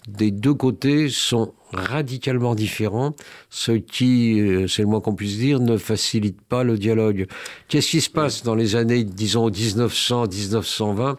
des 0.07 0.31
deux 0.31 0.53
côtés 0.53 1.09
sont 1.09 1.53
radicalement 1.73 2.55
différents, 2.55 3.15
ce 3.49 3.71
qui, 3.73 4.39
euh, 4.39 4.67
c'est 4.67 4.81
le 4.81 4.87
moins 4.87 5.01
qu'on 5.01 5.15
puisse 5.15 5.37
dire, 5.37 5.59
ne 5.59 5.77
facilite 5.77 6.41
pas 6.41 6.63
le 6.63 6.77
dialogue. 6.77 7.27
Qu'est-ce 7.67 7.89
qui 7.89 8.01
se 8.01 8.09
passe 8.09 8.43
dans 8.43 8.55
les 8.55 8.75
années, 8.75 9.03
disons, 9.03 9.49
1900-1920 9.49 11.17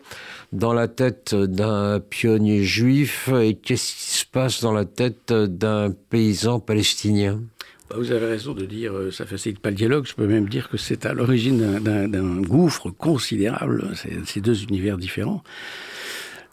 dans 0.53 0.73
la 0.73 0.89
tête 0.89 1.35
d'un 1.35 2.01
pionnier 2.01 2.65
juif 2.65 3.29
et 3.41 3.55
qu'est-ce 3.55 3.93
qui 3.95 4.19
se 4.19 4.27
passe 4.27 4.61
dans 4.61 4.73
la 4.73 4.85
tête 4.85 5.33
d'un 5.33 5.93
paysan 6.11 6.59
palestinien? 6.59 7.41
Bah, 7.89 7.97
vous 7.99 8.13
avez 8.13 8.27
raison 8.27 8.53
de 8.53 8.67
dire, 8.67 8.97
euh, 8.97 9.11
ça 9.11 9.27
facilite 9.27 9.59
pas 9.59 9.71
le 9.71 9.77
dialogue. 9.77 10.07
Je 10.07 10.15
peux 10.15 10.27
même 10.27 10.49
dire 10.49 10.69
que 10.69 10.77
c'est 10.77 11.07
à 11.07 11.13
l'origine 11.13 11.81
d'un 11.81 12.41
gouffre 12.41 12.91
considérable, 12.91 13.93
ces 14.27 14.41
deux 14.41 14.63
univers 14.63 14.97
différents. 14.97 15.43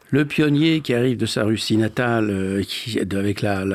Le 0.10 0.24
pionnier 0.24 0.80
qui 0.80 0.94
arrive 0.94 1.18
de 1.18 1.26
sa 1.26 1.44
Russie 1.44 1.76
natale, 1.76 2.30
euh, 2.30 2.64
qui, 2.64 2.98
avec 3.00 3.42
la, 3.42 3.66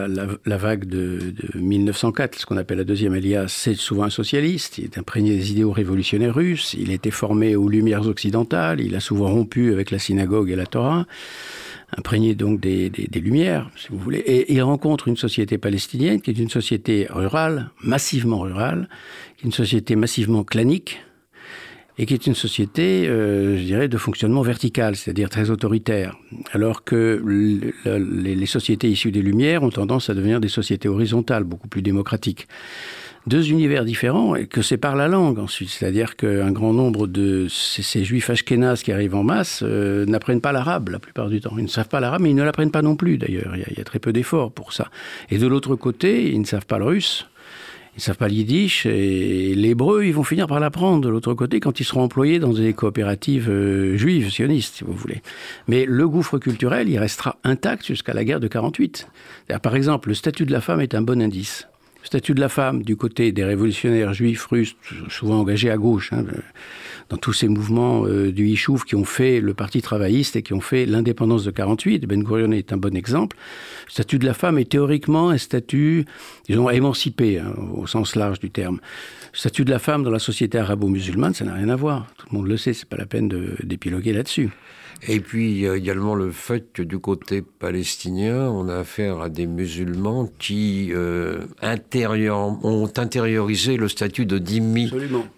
vague 0.46 0.86
de, 0.86 1.18
de 1.52 1.58
1904, 1.58 2.38
ce 2.38 2.46
qu'on 2.46 2.56
appelle 2.56 2.78
la 2.78 2.84
deuxième 2.84 3.12
alias, 3.12 3.48
c'est 3.48 3.74
souvent 3.74 4.04
un 4.04 4.10
socialiste. 4.10 4.78
Il 4.78 4.84
est 4.84 4.96
imprégné 4.96 5.36
des 5.36 5.52
idéaux 5.52 5.72
révolutionnaires 5.72 6.34
russes. 6.34 6.74
Il 6.78 6.90
a 6.90 6.94
été 6.94 7.10
formé 7.10 7.54
aux 7.54 7.68
Lumières 7.68 8.06
occidentales. 8.06 8.80
Il 8.80 8.94
a 8.94 9.00
souvent 9.00 9.28
rompu 9.28 9.72
avec 9.72 9.90
la 9.90 9.98
synagogue 9.98 10.50
et 10.50 10.56
la 10.56 10.66
Torah 10.66 11.06
imprégné 11.96 12.34
donc 12.34 12.60
des, 12.60 12.88
des, 12.88 13.20
Lumières, 13.20 13.70
si 13.76 13.88
vous 13.90 13.98
voulez, 13.98 14.20
et 14.20 14.54
il 14.54 14.62
rencontre 14.62 15.08
une 15.08 15.16
société 15.16 15.58
palestinienne 15.58 16.22
qui 16.22 16.30
est 16.30 16.38
une 16.38 16.48
société 16.48 17.06
rurale, 17.10 17.70
massivement 17.82 18.40
rurale, 18.40 18.88
une 19.44 19.52
société 19.52 19.94
massivement 19.94 20.42
clanique, 20.42 21.02
et 21.98 22.06
qui 22.06 22.14
est 22.14 22.26
une 22.26 22.34
société, 22.34 23.06
euh, 23.06 23.58
je 23.58 23.62
dirais, 23.62 23.88
de 23.88 23.98
fonctionnement 23.98 24.42
vertical, 24.42 24.96
c'est-à-dire 24.96 25.28
très 25.28 25.50
autoritaire, 25.50 26.16
alors 26.52 26.84
que 26.84 27.22
les, 27.84 28.46
sociétés 28.46 28.90
issues 28.90 29.12
des 29.12 29.22
Lumières 29.22 29.62
ont 29.62 29.70
tendance 29.70 30.10
à 30.10 30.14
devenir 30.14 30.40
des 30.40 30.48
sociétés 30.48 30.88
horizontales, 30.88 31.44
beaucoup 31.44 31.68
plus 31.68 31.82
démocratiques. 31.82 32.48
Deux 33.28 33.50
univers 33.50 33.84
différents 33.84 34.34
et 34.34 34.46
que 34.46 34.74
par 34.74 34.96
la 34.96 35.06
langue 35.06 35.38
ensuite, 35.38 35.68
c'est-à-dire 35.68 36.16
qu'un 36.16 36.50
grand 36.50 36.72
nombre 36.72 37.06
de 37.06 37.46
ces, 37.48 38.02
juifs 38.02 38.30
ashkénazes 38.30 38.82
qui 38.82 38.90
arrivent 38.90 39.14
en 39.14 39.22
masse 39.22 39.60
euh, 39.62 40.04
n'apprennent 40.06 40.40
pas 40.40 40.50
l'arabe 40.50 40.88
la 40.88 40.98
plupart 40.98 41.28
du 41.28 41.40
temps. 41.40 41.54
Ils 41.56 41.62
ne 41.62 41.68
savent 41.68 41.88
pas 41.88 42.00
l'arabe, 42.00 42.22
mais 42.22 42.30
ils 42.30 42.34
ne 42.34 42.42
l'apprennent 42.42 42.72
pas 42.72 42.82
non 42.82 42.96
plus 42.96 43.18
d'ailleurs. 43.18 43.54
Il, 43.54 43.64
il, 43.70 43.78
y 43.78 43.80
a 43.80 43.84
très 43.84 44.00
peu 44.00 44.12
d'efforts 44.12 44.50
pour 44.50 44.72
ça. 44.72 44.88
Et 45.30 45.38
de 45.38 45.46
l'autre 45.46 45.76
côté, 45.76 46.32
ils 46.32 46.40
ne 46.40 46.46
savent 46.46 46.66
pas 46.66 46.78
le 46.78 46.84
russe 46.86 47.28
ils 47.96 48.02
savent 48.02 48.16
pas 48.16 48.28
le 48.28 48.34
yiddish 48.34 48.86
et 48.86 49.54
l'hébreu, 49.54 50.04
ils 50.04 50.14
vont 50.14 50.24
finir 50.24 50.46
par 50.46 50.60
l'apprendre 50.60 51.02
de 51.02 51.08
l'autre 51.08 51.34
côté 51.34 51.60
quand 51.60 51.78
ils 51.78 51.84
seront 51.84 52.02
employés 52.02 52.38
dans 52.38 52.52
des 52.52 52.72
coopératives 52.72 53.50
euh, 53.50 53.96
juives, 53.96 54.30
sionistes, 54.30 54.76
si 54.76 54.84
vous 54.84 54.94
voulez. 54.94 55.22
Mais 55.68 55.84
le 55.86 56.08
gouffre 56.08 56.38
culturel, 56.38 56.88
il 56.88 56.98
restera 56.98 57.36
intact 57.44 57.86
jusqu'à 57.86 58.14
la 58.14 58.24
guerre 58.24 58.40
de 58.40 58.48
48. 58.48 59.08
Par 59.62 59.76
exemple, 59.76 60.08
le 60.08 60.14
statut 60.14 60.46
de 60.46 60.52
la 60.52 60.60
femme 60.60 60.80
est 60.80 60.94
un 60.94 61.02
bon 61.02 61.20
indice. 61.20 61.68
Statut 62.04 62.34
de 62.34 62.40
la 62.40 62.48
femme 62.48 62.82
du 62.82 62.96
côté 62.96 63.30
des 63.32 63.44
révolutionnaires 63.44 64.12
juifs 64.12 64.46
russes, 64.46 64.76
souvent 65.08 65.38
engagés 65.38 65.70
à 65.70 65.76
gauche, 65.76 66.12
hein, 66.12 66.24
dans 67.08 67.16
tous 67.16 67.32
ces 67.32 67.48
mouvements 67.48 68.06
euh, 68.06 68.32
du 68.32 68.46
Ishouf 68.48 68.84
qui 68.84 68.96
ont 68.96 69.04
fait 69.04 69.40
le 69.40 69.54
Parti 69.54 69.82
travailliste 69.82 70.34
et 70.34 70.42
qui 70.42 70.52
ont 70.52 70.60
fait 70.60 70.84
l'indépendance 70.84 71.44
de 71.44 71.50
48, 71.50 72.06
Ben 72.06 72.22
Gurion 72.22 72.52
est 72.52 72.72
un 72.72 72.76
bon 72.76 72.96
exemple. 72.96 73.36
Le 73.86 73.92
statut 73.92 74.18
de 74.18 74.26
la 74.26 74.34
femme 74.34 74.58
est 74.58 74.70
théoriquement 74.70 75.30
un 75.30 75.38
statut, 75.38 76.04
disons, 76.48 76.68
émancipé, 76.70 77.38
hein, 77.38 77.54
au 77.74 77.86
sens 77.86 78.16
large 78.16 78.40
du 78.40 78.50
terme. 78.50 78.80
Le 79.32 79.38
statut 79.38 79.64
de 79.64 79.70
la 79.70 79.78
femme 79.78 80.02
dans 80.02 80.10
la 80.10 80.18
société 80.18 80.58
arabo-musulmane, 80.58 81.34
ça 81.34 81.44
n'a 81.44 81.54
rien 81.54 81.68
à 81.68 81.76
voir. 81.76 82.06
Tout 82.18 82.26
le 82.32 82.38
monde 82.38 82.48
le 82.48 82.56
sait, 82.56 82.72
c'est 82.72 82.88
pas 82.88 82.96
la 82.96 83.06
peine 83.06 83.28
d'épiloguer 83.62 84.12
là-dessus. 84.12 84.50
Et 85.08 85.20
puis 85.20 85.50
il 85.50 85.58
y 85.58 85.68
a 85.68 85.74
également 85.74 86.14
le 86.14 86.30
fait 86.30 86.72
que 86.72 86.82
du 86.82 86.98
côté 86.98 87.42
palestinien, 87.42 88.48
on 88.48 88.68
a 88.68 88.76
affaire 88.76 89.20
à 89.20 89.28
des 89.28 89.46
musulmans 89.46 90.30
qui 90.38 90.90
euh, 90.92 91.40
intérieur, 91.60 92.38
ont 92.64 92.90
intériorisé 92.96 93.76
le 93.76 93.88
statut 93.88 94.26
de 94.26 94.38
dhimmi 94.38 94.92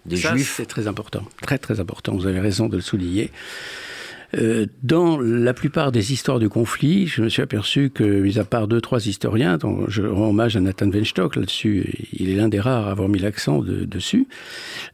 des 0.05 0.17
Ça, 0.17 0.33
juifs. 0.33 0.55
C'est 0.57 0.67
très 0.67 0.87
important, 0.87 1.23
très 1.41 1.57
très 1.57 1.79
important. 1.79 2.13
Vous 2.13 2.27
avez 2.27 2.39
raison 2.39 2.67
de 2.67 2.75
le 2.75 2.81
souligner. 2.81 3.31
Euh, 4.37 4.65
dans 4.83 5.19
la 5.19 5.53
plupart 5.53 5.91
des 5.91 6.11
histoires 6.11 6.39
de 6.39 6.47
conflit, 6.47 7.07
je 7.07 7.21
me 7.21 7.29
suis 7.29 7.41
aperçu 7.41 7.89
que, 7.89 8.03
mis 8.03 8.37
à 8.37 8.43
part 8.43 8.67
deux, 8.67 8.81
trois 8.81 9.05
historiens, 9.07 9.57
dont 9.57 9.85
je 9.87 10.03
rends 10.03 10.29
hommage 10.29 10.57
à 10.57 10.61
Nathan 10.61 10.89
Weinstock 10.89 11.35
là-dessus, 11.35 12.07
il 12.11 12.29
est 12.29 12.35
l'un 12.35 12.49
des 12.49 12.59
rares 12.59 12.87
à 12.87 12.91
avoir 12.91 13.07
mis 13.07 13.19
l'accent 13.19 13.59
de, 13.59 13.85
dessus, 13.85 14.27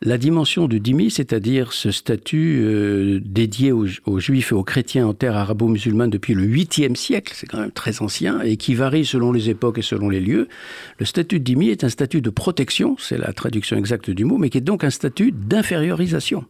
la 0.02 0.18
dimension 0.18 0.68
du 0.68 0.80
dhimmi, 0.80 1.10
c'est-à-dire 1.10 1.74
ce 1.74 1.92
statut 1.92 2.62
euh, 2.64 3.20
dédié 3.24 3.72
aux, 3.72 3.88
aux, 4.06 4.20
juifs 4.20 4.52
et 4.52 4.56
aux 4.56 4.64
chrétiens 4.64 5.08
en 5.08 5.14
terre 5.14 5.36
arabo-musulmane 5.36 6.10
depuis 6.10 6.34
le 6.34 6.46
8e 6.46 6.96
siècle, 6.96 7.34
c'est 7.36 7.48
quand 7.48 7.60
même 7.60 7.72
très 7.72 8.02
ancien, 8.02 8.42
et 8.42 8.58
qui 8.58 8.76
varie 8.76 9.06
selon 9.06 9.32
les 9.32 9.50
époques 9.50 9.80
et 9.80 9.84
selon 9.84 10.10
les 10.10 10.20
lieux, 10.20 10.48
le 11.00 11.06
statut 11.06 11.40
de 11.40 11.44
dhimmi 11.44 11.70
est 11.70 11.84
un 11.84 11.90
statut 11.90 12.22
de 12.22 12.30
protection, 12.30 12.96
c'est 13.00 13.18
la 13.18 13.34
traduction 13.34 13.78
exacte 13.78 14.12
du 14.12 14.26
mot, 14.26 14.38
mais 14.38 14.50
qui 14.50 14.60
est 14.60 14.62
donc 14.62 14.84
un 14.84 14.90
statut 14.92 15.32
d'infériorisation 15.32 16.46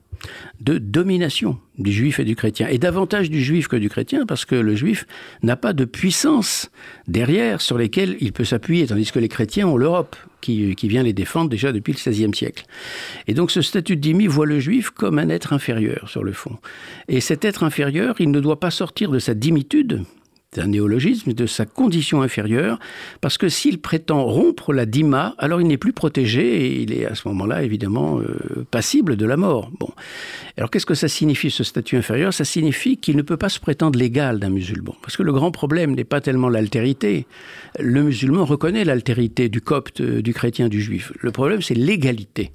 de 0.59 0.77
domination 0.77 1.57
du 1.77 1.91
juif 1.91 2.19
et 2.19 2.25
du 2.25 2.35
chrétien, 2.35 2.67
et 2.67 2.77
davantage 2.77 3.29
du 3.29 3.41
juif 3.41 3.67
que 3.67 3.75
du 3.75 3.89
chrétien, 3.89 4.25
parce 4.25 4.45
que 4.45 4.55
le 4.55 4.75
juif 4.75 5.07
n'a 5.41 5.55
pas 5.55 5.73
de 5.73 5.85
puissance 5.85 6.69
derrière 7.07 7.61
sur 7.61 7.77
lesquelles 7.77 8.17
il 8.19 8.33
peut 8.33 8.43
s'appuyer, 8.43 8.87
tandis 8.87 9.11
que 9.11 9.19
les 9.19 9.29
chrétiens 9.29 9.67
ont 9.67 9.77
l'Europe 9.77 10.15
qui, 10.41 10.75
qui, 10.75 10.87
vient 10.87 11.03
les 11.03 11.13
défendre 11.13 11.49
déjà 11.49 11.71
depuis 11.71 11.93
le 11.93 12.11
XVIe 12.11 12.35
siècle. 12.35 12.65
Et 13.27 13.33
donc 13.33 13.51
ce 13.51 13.61
statut 13.61 13.95
de 13.95 14.01
dhimmi 14.01 14.27
voit 14.27 14.45
le 14.45 14.59
juif 14.59 14.89
comme 14.89 15.19
un 15.19 15.29
être 15.29 15.53
inférieur 15.53 16.09
sur 16.09 16.23
le 16.23 16.33
fond. 16.33 16.57
Et 17.07 17.21
cet 17.21 17.45
être 17.45 17.63
inférieur, 17.63 18.15
il 18.19 18.31
ne 18.31 18.39
doit 18.39 18.59
pas 18.59 18.71
sortir 18.71 19.11
de 19.11 19.19
sa 19.19 19.33
dimitude, 19.33 20.03
un 20.59 20.67
néologisme 20.67 21.31
de 21.31 21.45
sa 21.45 21.65
condition 21.65 22.21
inférieure, 22.21 22.77
parce 23.21 23.37
que 23.37 23.47
s'il 23.47 23.79
prétend 23.79 24.25
rompre 24.25 24.73
la 24.73 24.85
dima, 24.85 25.33
alors 25.37 25.61
il 25.61 25.67
n'est 25.67 25.77
plus 25.77 25.93
protégé 25.93 26.65
et 26.65 26.81
il 26.81 26.91
est 26.91 27.05
à 27.05 27.15
ce 27.15 27.25
moment-là 27.29 27.63
évidemment 27.63 28.19
euh, 28.19 28.65
passible 28.69 29.15
de 29.15 29.25
la 29.25 29.37
mort. 29.37 29.71
Bon. 29.79 29.89
Alors 30.57 30.69
qu'est-ce 30.69 30.85
que 30.85 30.93
ça 30.93 31.07
signifie 31.07 31.51
ce 31.51 31.63
statut 31.63 31.95
inférieur? 31.95 32.33
Ça 32.33 32.43
signifie 32.43 32.97
qu'il 32.97 33.15
ne 33.15 33.21
peut 33.21 33.37
pas 33.37 33.47
se 33.47 33.61
prétendre 33.61 33.97
l'égal 33.97 34.39
d'un 34.39 34.49
musulman. 34.49 34.93
Parce 35.01 35.15
que 35.15 35.23
le 35.23 35.31
grand 35.31 35.51
problème 35.51 35.95
n'est 35.95 36.03
pas 36.03 36.19
tellement 36.19 36.49
l'altérité. 36.49 37.27
Le 37.79 38.03
musulman 38.03 38.43
reconnaît 38.43 38.83
l'altérité 38.83 39.47
du 39.47 39.61
copte, 39.61 40.01
du 40.01 40.33
chrétien, 40.33 40.67
du 40.67 40.81
juif. 40.81 41.13
Le 41.21 41.31
problème 41.31 41.61
c'est 41.61 41.75
l'égalité. 41.75 42.51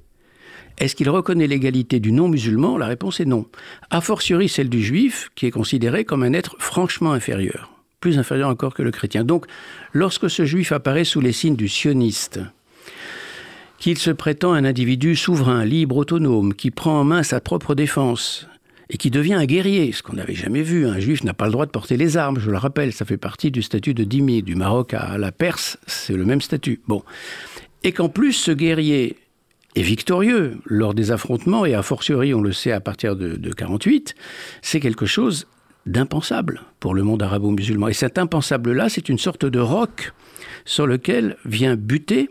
Est-ce 0.77 0.95
qu'il 0.95 1.09
reconnaît 1.09 1.47
l'égalité 1.47 1.99
du 1.99 2.11
non-musulman? 2.11 2.77
La 2.77 2.85
réponse 2.85 3.19
est 3.19 3.25
non. 3.25 3.47
A 3.89 4.01
fortiori 4.01 4.47
celle 4.47 4.69
du 4.69 4.83
juif, 4.83 5.31
qui 5.33 5.47
est 5.47 5.51
considéré 5.51 6.05
comme 6.05 6.21
un 6.21 6.33
être 6.33 6.55
franchement 6.59 7.13
inférieur 7.13 7.76
plus 8.07 8.19
inférieur 8.19 8.47
encore 8.47 8.73
que 8.73 8.83
le 8.83 8.91
chrétien. 8.91 9.25
Donc, 9.25 9.47
lorsque 9.91 10.29
ce 10.29 10.45
juif 10.45 10.71
apparaît 10.71 11.03
sous 11.03 11.19
les 11.19 11.33
signes 11.33 11.57
du 11.57 11.67
sioniste, 11.67 12.39
qu'il 13.79 13.97
se 13.97 14.11
prétend 14.11 14.53
un 14.53 14.63
individu 14.63 15.17
souverain, 15.17 15.65
libre, 15.65 15.97
autonome, 15.97 16.53
qui 16.53 16.71
prend 16.71 17.01
en 17.01 17.03
main 17.03 17.21
sa 17.21 17.41
propre 17.41 17.75
défense, 17.75 18.47
et 18.89 18.95
qui 18.95 19.11
devient 19.11 19.33
un 19.33 19.43
guerrier, 19.43 19.91
ce 19.91 20.01
qu'on 20.01 20.13
n'avait 20.13 20.35
jamais 20.35 20.61
vu. 20.61 20.87
Un 20.87 20.99
juif 20.99 21.25
n'a 21.25 21.33
pas 21.33 21.47
le 21.47 21.51
droit 21.51 21.65
de 21.65 21.71
porter 21.71 21.97
les 21.97 22.15
armes, 22.15 22.39
je 22.39 22.49
le 22.49 22.55
rappelle, 22.55 22.93
ça 22.93 23.03
fait 23.03 23.17
partie 23.17 23.51
du 23.51 23.61
statut 23.61 23.93
de 23.93 24.05
dhimmi. 24.05 24.41
Du 24.41 24.55
Maroc 24.55 24.93
à 24.93 25.17
la 25.17 25.33
Perse, 25.33 25.77
c'est 25.85 26.15
le 26.15 26.23
même 26.23 26.39
statut. 26.39 26.79
Bon. 26.87 27.03
Et 27.83 27.91
qu'en 27.91 28.07
plus, 28.07 28.31
ce 28.31 28.51
guerrier 28.51 29.17
est 29.75 29.81
victorieux 29.81 30.59
lors 30.63 30.93
des 30.93 31.11
affrontements, 31.11 31.65
et 31.65 31.73
a 31.73 31.81
fortiori, 31.81 32.33
on 32.33 32.41
le 32.41 32.53
sait 32.53 32.71
à 32.71 32.79
partir 32.79 33.17
de, 33.17 33.35
de 33.35 33.51
48, 33.51 34.15
c'est 34.61 34.79
quelque 34.79 35.05
chose 35.05 35.45
d'impensable 35.87 36.61
pour 36.79 36.93
le 36.93 37.03
monde 37.03 37.23
arabo-musulman. 37.23 37.87
Et 37.87 37.93
cet 37.93 38.17
impensable-là, 38.17 38.89
c'est 38.89 39.09
une 39.09 39.17
sorte 39.17 39.45
de 39.45 39.59
roc 39.59 40.13
sur 40.65 40.85
lequel 40.87 41.37
vient 41.45 41.75
buter 41.75 42.29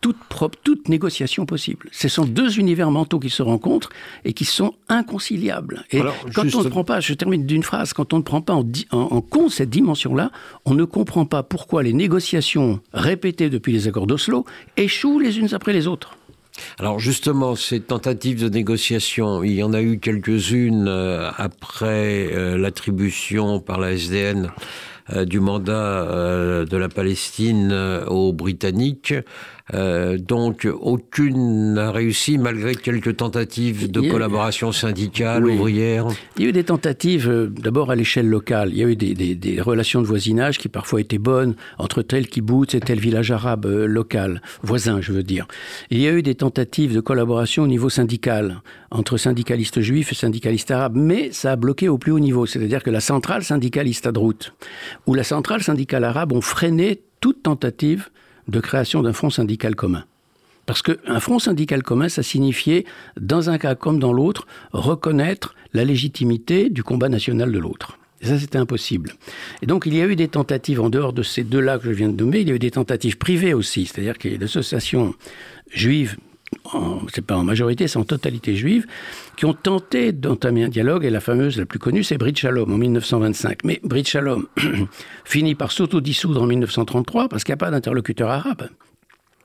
toute, 0.00 0.16
toute 0.62 0.88
négociation 0.88 1.46
possible. 1.46 1.88
Ce 1.90 2.08
sont 2.08 2.24
deux 2.24 2.58
univers 2.58 2.90
mentaux 2.90 3.18
qui 3.18 3.30
se 3.30 3.42
rencontrent 3.42 3.90
et 4.24 4.32
qui 4.32 4.44
sont 4.44 4.74
inconciliables. 4.88 5.84
Et 5.90 6.00
quand 6.34 6.54
on 6.54 6.62
ne 6.62 6.68
prend 6.68 6.84
pas, 6.84 7.00
je 7.00 7.14
termine 7.14 7.46
d'une 7.46 7.62
phrase, 7.62 7.92
quand 7.92 8.12
on 8.12 8.18
ne 8.18 8.22
prend 8.22 8.40
pas 8.40 8.54
en, 8.54 8.64
en 8.92 9.20
compte 9.20 9.50
cette 9.50 9.70
dimension-là, 9.70 10.30
on 10.64 10.74
ne 10.74 10.84
comprend 10.84 11.24
pas 11.24 11.42
pourquoi 11.42 11.82
les 11.82 11.92
négociations 11.92 12.80
répétées 12.92 13.50
depuis 13.50 13.72
les 13.72 13.88
accords 13.88 14.06
d'Oslo 14.06 14.44
échouent 14.76 15.18
les 15.18 15.38
unes 15.38 15.52
après 15.52 15.72
les 15.72 15.86
autres. 15.86 16.16
Alors 16.78 16.98
justement, 16.98 17.56
ces 17.56 17.80
tentatives 17.80 18.42
de 18.42 18.48
négociation, 18.48 19.42
il 19.42 19.54
y 19.54 19.62
en 19.62 19.72
a 19.72 19.82
eu 19.82 19.98
quelques-unes 19.98 20.88
euh, 20.88 21.30
après 21.36 22.28
euh, 22.32 22.56
l'attribution 22.56 23.60
par 23.60 23.78
la 23.78 23.92
SDN 23.92 24.50
euh, 25.10 25.24
du 25.24 25.40
mandat 25.40 26.64
de 26.64 26.76
la 26.76 26.88
Palestine 26.88 27.72
aux 28.06 28.32
Britanniques. 28.32 29.14
Euh, 29.74 30.16
donc 30.16 30.68
aucune 30.80 31.74
n'a 31.74 31.90
réussi 31.90 32.38
malgré 32.38 32.76
quelques 32.76 33.16
tentatives 33.16 33.90
de 33.90 34.00
collaboration 34.00 34.70
syndicale, 34.70 35.44
ouvrière. 35.44 36.06
Il 36.36 36.44
y 36.44 36.46
a 36.46 36.50
eu 36.50 36.52
des 36.52 36.64
tentatives 36.64 37.28
euh, 37.28 37.48
d'abord 37.48 37.90
à 37.90 37.96
l'échelle 37.96 38.28
locale. 38.28 38.70
Il 38.70 38.78
y 38.78 38.84
a 38.84 38.86
eu 38.86 38.94
des, 38.94 39.14
des, 39.14 39.34
des, 39.34 39.60
relations 39.60 40.00
de 40.00 40.06
voisinage 40.06 40.58
qui 40.58 40.68
parfois 40.68 41.00
étaient 41.00 41.18
bonnes 41.18 41.56
entre 41.78 42.02
tel 42.02 42.28
kibbutz 42.28 42.74
et 42.74 42.80
tel 42.80 43.00
village 43.00 43.32
arabe 43.32 43.66
euh, 43.66 43.86
local, 43.86 44.40
voisin 44.62 45.00
je 45.00 45.10
veux 45.10 45.24
dire. 45.24 45.48
Il 45.90 45.98
y 45.98 46.06
a 46.06 46.12
eu 46.12 46.22
des 46.22 46.36
tentatives 46.36 46.94
de 46.94 47.00
collaboration 47.00 47.64
au 47.64 47.68
niveau 47.68 47.88
syndical 47.88 48.62
entre 48.92 49.16
syndicalistes 49.16 49.80
juifs 49.80 50.12
et 50.12 50.14
syndicalistes 50.14 50.70
arabes, 50.70 50.94
mais 50.96 51.32
ça 51.32 51.52
a 51.52 51.56
bloqué 51.56 51.88
au 51.88 51.98
plus 51.98 52.12
haut 52.12 52.20
niveau. 52.20 52.46
C'est-à-dire 52.46 52.84
que 52.84 52.90
la 52.90 53.00
centrale 53.00 53.42
syndicaliste 53.42 54.06
à 54.06 54.12
Drout 54.12 54.52
ou 55.06 55.14
la 55.14 55.24
centrale 55.24 55.62
syndicale 55.62 56.04
arabe 56.04 56.32
ont 56.32 56.40
freiné 56.40 57.00
toute 57.20 57.42
tentative 57.42 58.10
de 58.48 58.60
création 58.60 59.02
d'un 59.02 59.12
front 59.12 59.30
syndical 59.30 59.74
commun. 59.74 60.04
Parce 60.66 60.82
qu'un 60.82 61.20
front 61.20 61.38
syndical 61.38 61.82
commun, 61.82 62.08
ça 62.08 62.22
signifiait, 62.22 62.84
dans 63.20 63.50
un 63.50 63.58
cas 63.58 63.74
comme 63.76 64.00
dans 64.00 64.12
l'autre, 64.12 64.46
reconnaître 64.72 65.54
la 65.72 65.84
légitimité 65.84 66.70
du 66.70 66.82
combat 66.82 67.08
national 67.08 67.52
de 67.52 67.58
l'autre. 67.58 67.98
Et 68.20 68.26
ça, 68.26 68.38
c'était 68.38 68.58
impossible. 68.58 69.12
Et 69.62 69.66
donc, 69.66 69.84
il 69.86 69.94
y 69.94 70.00
a 70.00 70.06
eu 70.06 70.16
des 70.16 70.28
tentatives, 70.28 70.80
en 70.80 70.90
dehors 70.90 71.12
de 71.12 71.22
ces 71.22 71.44
deux-là 71.44 71.78
que 71.78 71.84
je 71.84 71.90
viens 71.92 72.08
de 72.08 72.16
nommer, 72.22 72.40
il 72.40 72.48
y 72.48 72.50
a 72.50 72.54
eu 72.54 72.58
des 72.58 72.72
tentatives 72.72 73.18
privées 73.18 73.54
aussi, 73.54 73.86
c'est-à-dire 73.86 74.18
qu'il 74.18 74.32
y 74.32 74.34
a 74.34 74.38
des 74.38 74.44
associations 74.46 75.14
juives 75.70 76.16
c'est 77.12 77.24
pas 77.24 77.36
en 77.36 77.44
majorité, 77.44 77.88
c'est 77.88 77.98
en 77.98 78.04
totalité 78.04 78.56
juive, 78.56 78.86
qui 79.36 79.44
ont 79.44 79.54
tenté 79.54 80.12
d'entamer 80.12 80.64
un 80.64 80.68
dialogue, 80.68 81.04
et 81.04 81.10
la 81.10 81.20
fameuse, 81.20 81.58
la 81.58 81.66
plus 81.66 81.78
connue, 81.78 82.04
c'est 82.04 82.18
Brit 82.18 82.34
Shalom 82.36 82.72
en 82.72 82.78
1925. 82.78 83.64
Mais 83.64 83.80
Brit 83.82 84.04
Shalom 84.04 84.46
finit 85.24 85.54
par 85.54 85.72
s'autodissoudre 85.72 86.42
en 86.42 86.46
1933 86.46 87.28
parce 87.28 87.44
qu'il 87.44 87.52
n'y 87.52 87.58
a 87.58 87.58
pas 87.58 87.70
d'interlocuteur 87.70 88.30
arabe. 88.30 88.68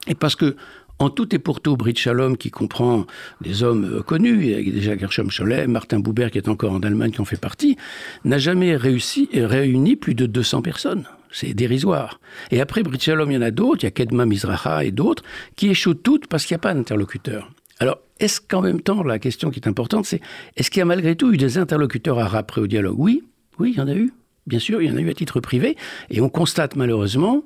Et 0.08 0.16
parce 0.16 0.36
que, 0.36 0.56
en 1.00 1.10
tout 1.10 1.34
et 1.36 1.40
pour 1.40 1.62
tout, 1.62 1.78
Brit 1.78 1.96
Shalom, 1.96 2.38
qui 2.38 2.52
comprend 2.52 3.06
des 3.42 3.64
hommes 3.64 3.98
euh, 3.98 4.02
connus, 4.02 4.40
il 4.42 4.50
y 4.50 4.70
a 4.70 4.72
déjà 4.72 4.98
Gershom 4.98 5.30
Scholem, 5.30 5.72
Martin 5.72 6.00
Buber, 6.00 6.30
qui 6.32 6.38
est 6.38 6.48
encore 6.48 6.74
en 6.74 6.82
Allemagne, 6.82 7.12
qui 7.12 7.22
en 7.22 7.26
fait 7.26 7.40
partie, 7.40 7.78
n'a 8.26 8.38
jamais 8.38 8.76
réussi, 8.76 9.30
réuni 9.34 9.96
plus 9.96 10.16
de 10.16 10.26
200 10.26 10.62
personnes. 10.62 11.06
C'est 11.32 11.54
dérisoire. 11.54 12.20
Et 12.52 12.62
après 12.62 12.84
Brit 12.84 13.00
Shalom, 13.00 13.32
il 13.32 13.36
y 13.36 13.38
en 13.38 13.42
a 13.42 13.52
d'autres, 13.52 13.84
il 13.84 13.86
y 13.86 13.88
a 13.88 13.92
Kedma 13.92 14.26
Mizraha 14.26 14.84
et 14.84 14.92
d'autres, 14.92 15.24
qui 15.56 15.70
échouent 15.70 15.94
toutes 15.94 16.28
parce 16.28 16.46
qu'il 16.46 16.56
n'y 16.56 16.60
a 16.60 16.64
pas 16.64 16.74
d'interlocuteur. 16.74 17.52
Alors, 17.80 17.98
est-ce 18.20 18.40
qu'en 18.40 18.62
même 18.62 18.82
temps, 18.82 19.02
la 19.02 19.18
question 19.18 19.50
qui 19.50 19.60
est 19.60 19.68
importante, 19.68 20.06
c'est 20.06 20.22
est-ce 20.56 20.70
qu'il 20.70 20.80
y 20.80 20.84
a 20.84 20.86
malgré 20.86 21.16
tout 21.16 21.34
eu 21.34 21.38
des 21.38 21.58
interlocuteurs 21.58 22.20
arabes 22.20 22.46
prêts 22.46 22.62
au 22.62 22.68
dialogue? 22.68 22.96
Oui, 22.98 23.24
oui, 23.58 23.72
il 23.74 23.78
y 23.80 23.82
en 23.82 23.88
a 23.88 23.96
eu. 23.96 24.14
Bien 24.46 24.60
sûr, 24.60 24.82
il 24.82 24.90
y 24.90 24.92
en 24.92 24.98
a 24.98 25.02
eu 25.02 25.10
à 25.10 25.14
titre 25.14 25.40
privé. 25.40 25.78
Et 26.10 26.22
on 26.22 26.30
constate 26.30 26.76
malheureusement 26.76 27.44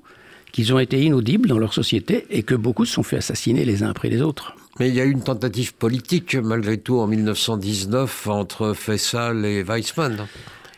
qu'ils 0.51 0.73
ont 0.73 0.79
été 0.79 1.01
inaudibles 1.01 1.47
dans 1.47 1.57
leur 1.57 1.73
société 1.73 2.25
et 2.29 2.43
que 2.43 2.55
beaucoup 2.55 2.85
se 2.85 2.93
sont 2.93 3.03
fait 3.03 3.17
assassiner 3.17 3.65
les 3.65 3.83
uns 3.83 3.89
après 3.89 4.09
les 4.09 4.21
autres. 4.21 4.55
Mais 4.79 4.89
il 4.89 4.95
y 4.95 5.01
a 5.01 5.05
eu 5.05 5.11
une 5.11 5.23
tentative 5.23 5.73
politique, 5.73 6.35
malgré 6.35 6.77
tout, 6.77 6.99
en 6.99 7.07
1919, 7.07 8.27
entre 8.27 8.73
Faisal 8.73 9.45
et 9.45 9.63
Weizmann. 9.63 10.27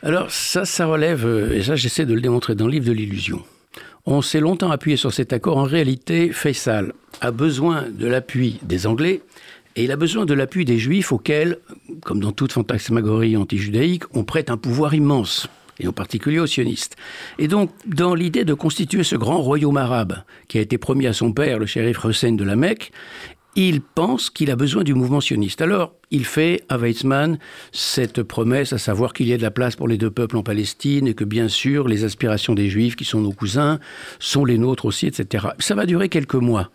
Alors 0.08 0.32
ça, 0.32 0.64
ça 0.64 0.86
relève, 0.86 1.26
euh, 1.26 1.52
et 1.54 1.64
ça 1.64 1.76
j'essaie 1.76 2.06
de 2.06 2.14
le 2.14 2.22
démontrer 2.22 2.56
dans 2.56 2.66
le 2.66 2.72
livre 2.72 2.86
de 2.86 2.94
l'illusion. 2.94 3.44
On 4.06 4.22
s'est 4.22 4.40
longtemps 4.40 4.72
appuyé 4.72 4.96
sur 4.96 5.12
cet 5.12 5.34
accord. 5.34 5.58
En 5.58 5.66
réalité, 5.66 6.32
Faisal 6.32 6.94
a 7.20 7.32
besoin 7.32 7.88
de 7.90 8.08
l'appui 8.08 8.58
des 8.62 8.88
Anglais 8.88 9.22
et 9.76 9.84
il 9.84 9.92
a 9.92 9.98
besoin 9.98 10.26
de 10.26 10.34
l'appui 10.34 10.64
des 10.64 10.78
Juifs 10.78 11.12
auxquels, 11.12 11.58
comme 12.06 12.22
dans 12.22 12.32
toute 12.32 12.54
fantasmagorie 12.54 13.36
anti-judaïque, 13.36 14.04
on 14.14 14.24
prête 14.24 14.50
un 14.50 14.56
pouvoir 14.56 14.94
immense 14.94 15.50
et 15.78 15.90
en 15.90 15.92
particulier 15.92 16.40
aux 16.40 16.48
sionistes. 16.48 16.96
Et 17.38 17.50
donc, 17.50 17.72
dans 17.86 18.16
l'idée 18.16 18.46
de 18.46 18.54
constituer 18.54 19.04
ce 19.04 19.18
grand 19.18 19.42
royaume 19.42 19.76
arabe, 19.76 20.24
qui 20.48 20.58
a 20.58 20.62
été 20.62 20.78
promis 20.78 21.06
à 21.06 21.12
son 21.12 21.34
père, 21.34 21.60
le 21.60 21.66
shérif 21.66 22.06
Hussein 22.06 22.32
de 22.32 22.46
la 22.46 22.56
Mecque, 22.56 22.94
il 23.58 23.82
pense 23.82 24.30
qu'il 24.30 24.52
a 24.52 24.56
besoin 24.56 24.84
du 24.84 24.94
mouvement 24.94 25.20
sioniste. 25.20 25.62
Alors, 25.62 25.96
il 26.12 26.26
fait 26.26 26.64
à 26.70 26.78
Weizmann 26.78 27.40
cette 27.72 28.22
promesse, 28.22 28.72
à 28.72 28.78
savoir 28.78 29.14
qu'il 29.14 29.28
y 29.28 29.34
a 29.34 29.38
de 29.38 29.42
la 29.42 29.50
place 29.50 29.76
pour 29.76 29.88
les 29.88 29.98
deux 29.98 30.12
peuples 30.12 30.38
en 30.38 30.44
Palestine 30.44 31.08
et 31.08 31.16
que 31.16 31.24
bien 31.24 31.48
sûr 31.48 31.88
les 31.88 32.04
aspirations 32.04 32.54
des 32.54 32.70
Juifs, 32.70 32.96
qui 32.96 33.04
sont 33.04 33.20
nos 33.20 33.32
cousins, 33.32 33.80
sont 34.20 34.46
les 34.46 34.60
nôtres 34.60 34.86
aussi, 34.86 35.08
etc. 35.08 35.48
Ça 35.58 35.74
va 35.74 35.88
durer 35.88 36.08
quelques 36.08 36.36
mois. 36.36 36.70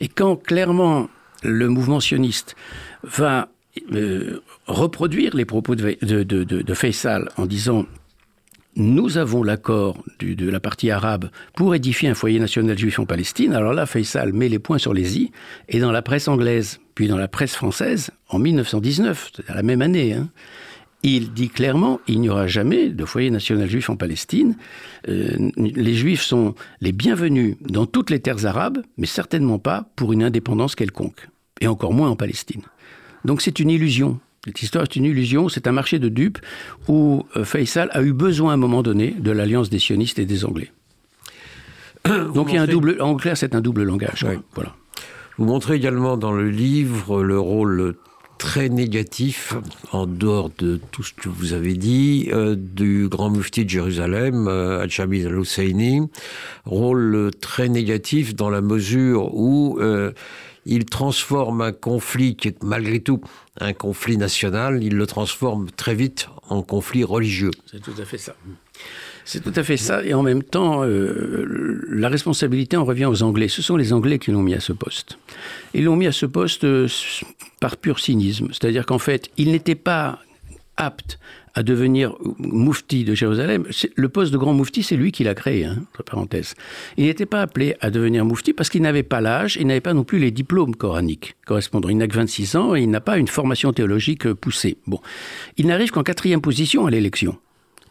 Et 0.00 0.06
quand 0.06 0.36
clairement 0.36 1.10
le 1.42 1.68
mouvement 1.68 1.98
sioniste 1.98 2.54
va 3.02 3.48
euh, 3.92 4.40
reproduire 4.68 5.34
les 5.34 5.44
propos 5.44 5.74
de, 5.74 5.96
de, 6.02 6.22
de, 6.22 6.44
de 6.44 6.74
Faisal 6.74 7.30
en 7.36 7.46
disant 7.46 7.84
nous 8.76 9.18
avons 9.18 9.42
l'accord 9.42 10.02
de 10.20 10.48
la 10.48 10.60
partie 10.60 10.90
arabe 10.90 11.30
pour 11.54 11.74
édifier 11.74 12.08
un 12.08 12.14
foyer 12.14 12.38
national 12.38 12.78
juif 12.78 12.98
en 12.98 13.04
Palestine. 13.04 13.52
Alors 13.52 13.74
là, 13.74 13.86
Faisal 13.86 14.32
met 14.32 14.48
les 14.48 14.58
points 14.58 14.78
sur 14.78 14.94
les 14.94 15.18
i, 15.18 15.30
et 15.68 15.78
dans 15.78 15.92
la 15.92 16.02
presse 16.02 16.28
anglaise, 16.28 16.80
puis 16.94 17.08
dans 17.08 17.18
la 17.18 17.28
presse 17.28 17.54
française, 17.54 18.10
en 18.28 18.38
1919, 18.38 19.30
c'est-à-dire 19.34 19.54
la 19.54 19.62
même 19.62 19.82
année, 19.82 20.14
hein, 20.14 20.28
il 21.02 21.32
dit 21.32 21.48
clairement 21.48 22.00
il 22.06 22.20
n'y 22.20 22.28
aura 22.28 22.46
jamais 22.46 22.88
de 22.88 23.04
foyer 23.04 23.30
national 23.30 23.68
juif 23.68 23.90
en 23.90 23.96
Palestine. 23.96 24.56
Euh, 25.08 25.50
les 25.56 25.94
juifs 25.94 26.22
sont 26.22 26.54
les 26.80 26.92
bienvenus 26.92 27.56
dans 27.60 27.86
toutes 27.86 28.10
les 28.10 28.20
terres 28.20 28.46
arabes, 28.46 28.82
mais 28.96 29.06
certainement 29.06 29.58
pas 29.58 29.90
pour 29.96 30.12
une 30.12 30.22
indépendance 30.22 30.74
quelconque, 30.74 31.28
et 31.60 31.66
encore 31.66 31.92
moins 31.92 32.10
en 32.10 32.16
Palestine. 32.16 32.62
Donc 33.24 33.42
c'est 33.42 33.58
une 33.60 33.70
illusion. 33.70 34.20
Cette 34.44 34.62
histoire 34.62 34.82
est 34.84 34.96
une 34.96 35.04
illusion, 35.04 35.48
c'est 35.48 35.68
un 35.68 35.72
marché 35.72 35.98
de 36.00 36.08
dupes 36.08 36.38
où 36.88 37.24
euh, 37.36 37.44
Faisal 37.44 37.90
a 37.92 38.02
eu 38.02 38.12
besoin 38.12 38.50
à 38.50 38.54
un 38.54 38.58
moment 38.58 38.82
donné 38.82 39.12
de 39.12 39.30
l'alliance 39.30 39.70
des 39.70 39.78
sionistes 39.78 40.18
et 40.18 40.26
des 40.26 40.44
Anglais. 40.44 40.72
Donc 42.34 42.48
il 42.50 42.56
y 42.56 42.58
a 42.58 42.62
un 42.62 42.66
double, 42.66 43.00
en 43.00 43.14
clair, 43.14 43.36
c'est 43.36 43.54
un 43.54 43.60
double 43.60 43.84
langage. 43.84 44.26
Voilà. 44.54 44.74
Vous 45.38 45.44
montrez 45.44 45.76
également 45.76 46.16
dans 46.16 46.32
le 46.32 46.50
livre 46.50 47.22
le 47.22 47.38
rôle 47.38 47.94
très 48.42 48.68
négatif, 48.68 49.54
en 49.92 50.04
dehors 50.04 50.50
de 50.58 50.80
tout 50.90 51.04
ce 51.04 51.12
que 51.12 51.28
vous 51.28 51.52
avez 51.52 51.74
dit, 51.74 52.28
euh, 52.32 52.56
du 52.58 53.06
grand 53.08 53.30
mufti 53.30 53.64
de 53.64 53.70
Jérusalem, 53.70 54.48
euh, 54.48 54.80
Al-Shamid 54.80 55.26
al-Husseini, 55.26 56.00
rôle 56.64 57.30
très 57.40 57.68
négatif 57.68 58.34
dans 58.34 58.50
la 58.50 58.60
mesure 58.60 59.32
où 59.32 59.78
euh, 59.78 60.10
il 60.64 60.84
transforme 60.84 61.60
un 61.60 61.72
conflit 61.72 62.36
qui 62.36 62.48
est 62.48 62.62
malgré 62.62 63.00
tout 63.00 63.20
un 63.60 63.72
conflit 63.72 64.16
national, 64.16 64.82
il 64.82 64.96
le 64.96 65.06
transforme 65.06 65.70
très 65.70 65.94
vite 65.94 66.28
en 66.48 66.62
conflit 66.62 67.04
religieux. 67.04 67.50
C'est 67.70 67.82
tout 67.82 67.94
à 67.98 68.04
fait 68.04 68.18
ça. 68.18 68.34
C'est 69.24 69.42
tout 69.42 69.52
à 69.54 69.62
fait 69.62 69.76
ça. 69.76 70.04
Et 70.04 70.14
en 70.14 70.22
même 70.22 70.42
temps, 70.42 70.84
euh, 70.84 71.84
la 71.88 72.08
responsabilité 72.08 72.76
en 72.76 72.84
revient 72.84 73.04
aux 73.04 73.22
Anglais. 73.22 73.48
Ce 73.48 73.62
sont 73.62 73.76
les 73.76 73.92
Anglais 73.92 74.18
qui 74.18 74.32
l'ont 74.32 74.42
mis 74.42 74.54
à 74.54 74.60
ce 74.60 74.72
poste. 74.72 75.18
Ils 75.74 75.84
l'ont 75.84 75.96
mis 75.96 76.06
à 76.06 76.12
ce 76.12 76.26
poste 76.26 76.64
euh, 76.64 76.88
par 77.60 77.76
pur 77.76 78.00
cynisme. 78.00 78.48
C'est-à-dire 78.48 78.86
qu'en 78.86 78.98
fait, 78.98 79.30
ils 79.36 79.52
n'étaient 79.52 79.76
pas 79.76 80.18
aptes 80.76 81.18
à 81.54 81.62
devenir 81.62 82.14
moufti 82.38 83.04
de 83.04 83.14
Jérusalem. 83.14 83.66
Le 83.94 84.08
poste 84.08 84.32
de 84.32 84.38
grand 84.38 84.54
moufti, 84.54 84.82
c'est 84.82 84.96
lui 84.96 85.12
qui 85.12 85.24
l'a 85.24 85.34
créé, 85.34 85.64
hein, 85.64 85.84
entre. 86.12 86.36
Il 86.96 87.04
n'était 87.04 87.26
pas 87.26 87.42
appelé 87.42 87.76
à 87.80 87.90
devenir 87.90 88.24
moufti 88.24 88.52
parce 88.52 88.70
qu'il 88.70 88.82
n'avait 88.82 89.02
pas 89.02 89.20
l'âge, 89.20 89.56
il 89.60 89.66
n'avait 89.66 89.80
pas 89.80 89.92
non 89.92 90.04
plus 90.04 90.18
les 90.18 90.30
diplômes 90.30 90.74
coraniques 90.74 91.36
correspondants. 91.46 91.90
Il 91.90 91.98
n'a 91.98 92.08
que 92.08 92.16
26 92.16 92.56
ans 92.56 92.74
et 92.74 92.82
il 92.82 92.90
n'a 92.90 93.00
pas 93.00 93.18
une 93.18 93.28
formation 93.28 93.72
théologique 93.72 94.32
poussée. 94.32 94.78
Bon. 94.86 95.00
Il 95.58 95.66
n'arrive 95.66 95.90
qu'en 95.90 96.02
quatrième 96.02 96.40
position 96.40 96.86
à 96.86 96.90
l'élection. 96.90 97.36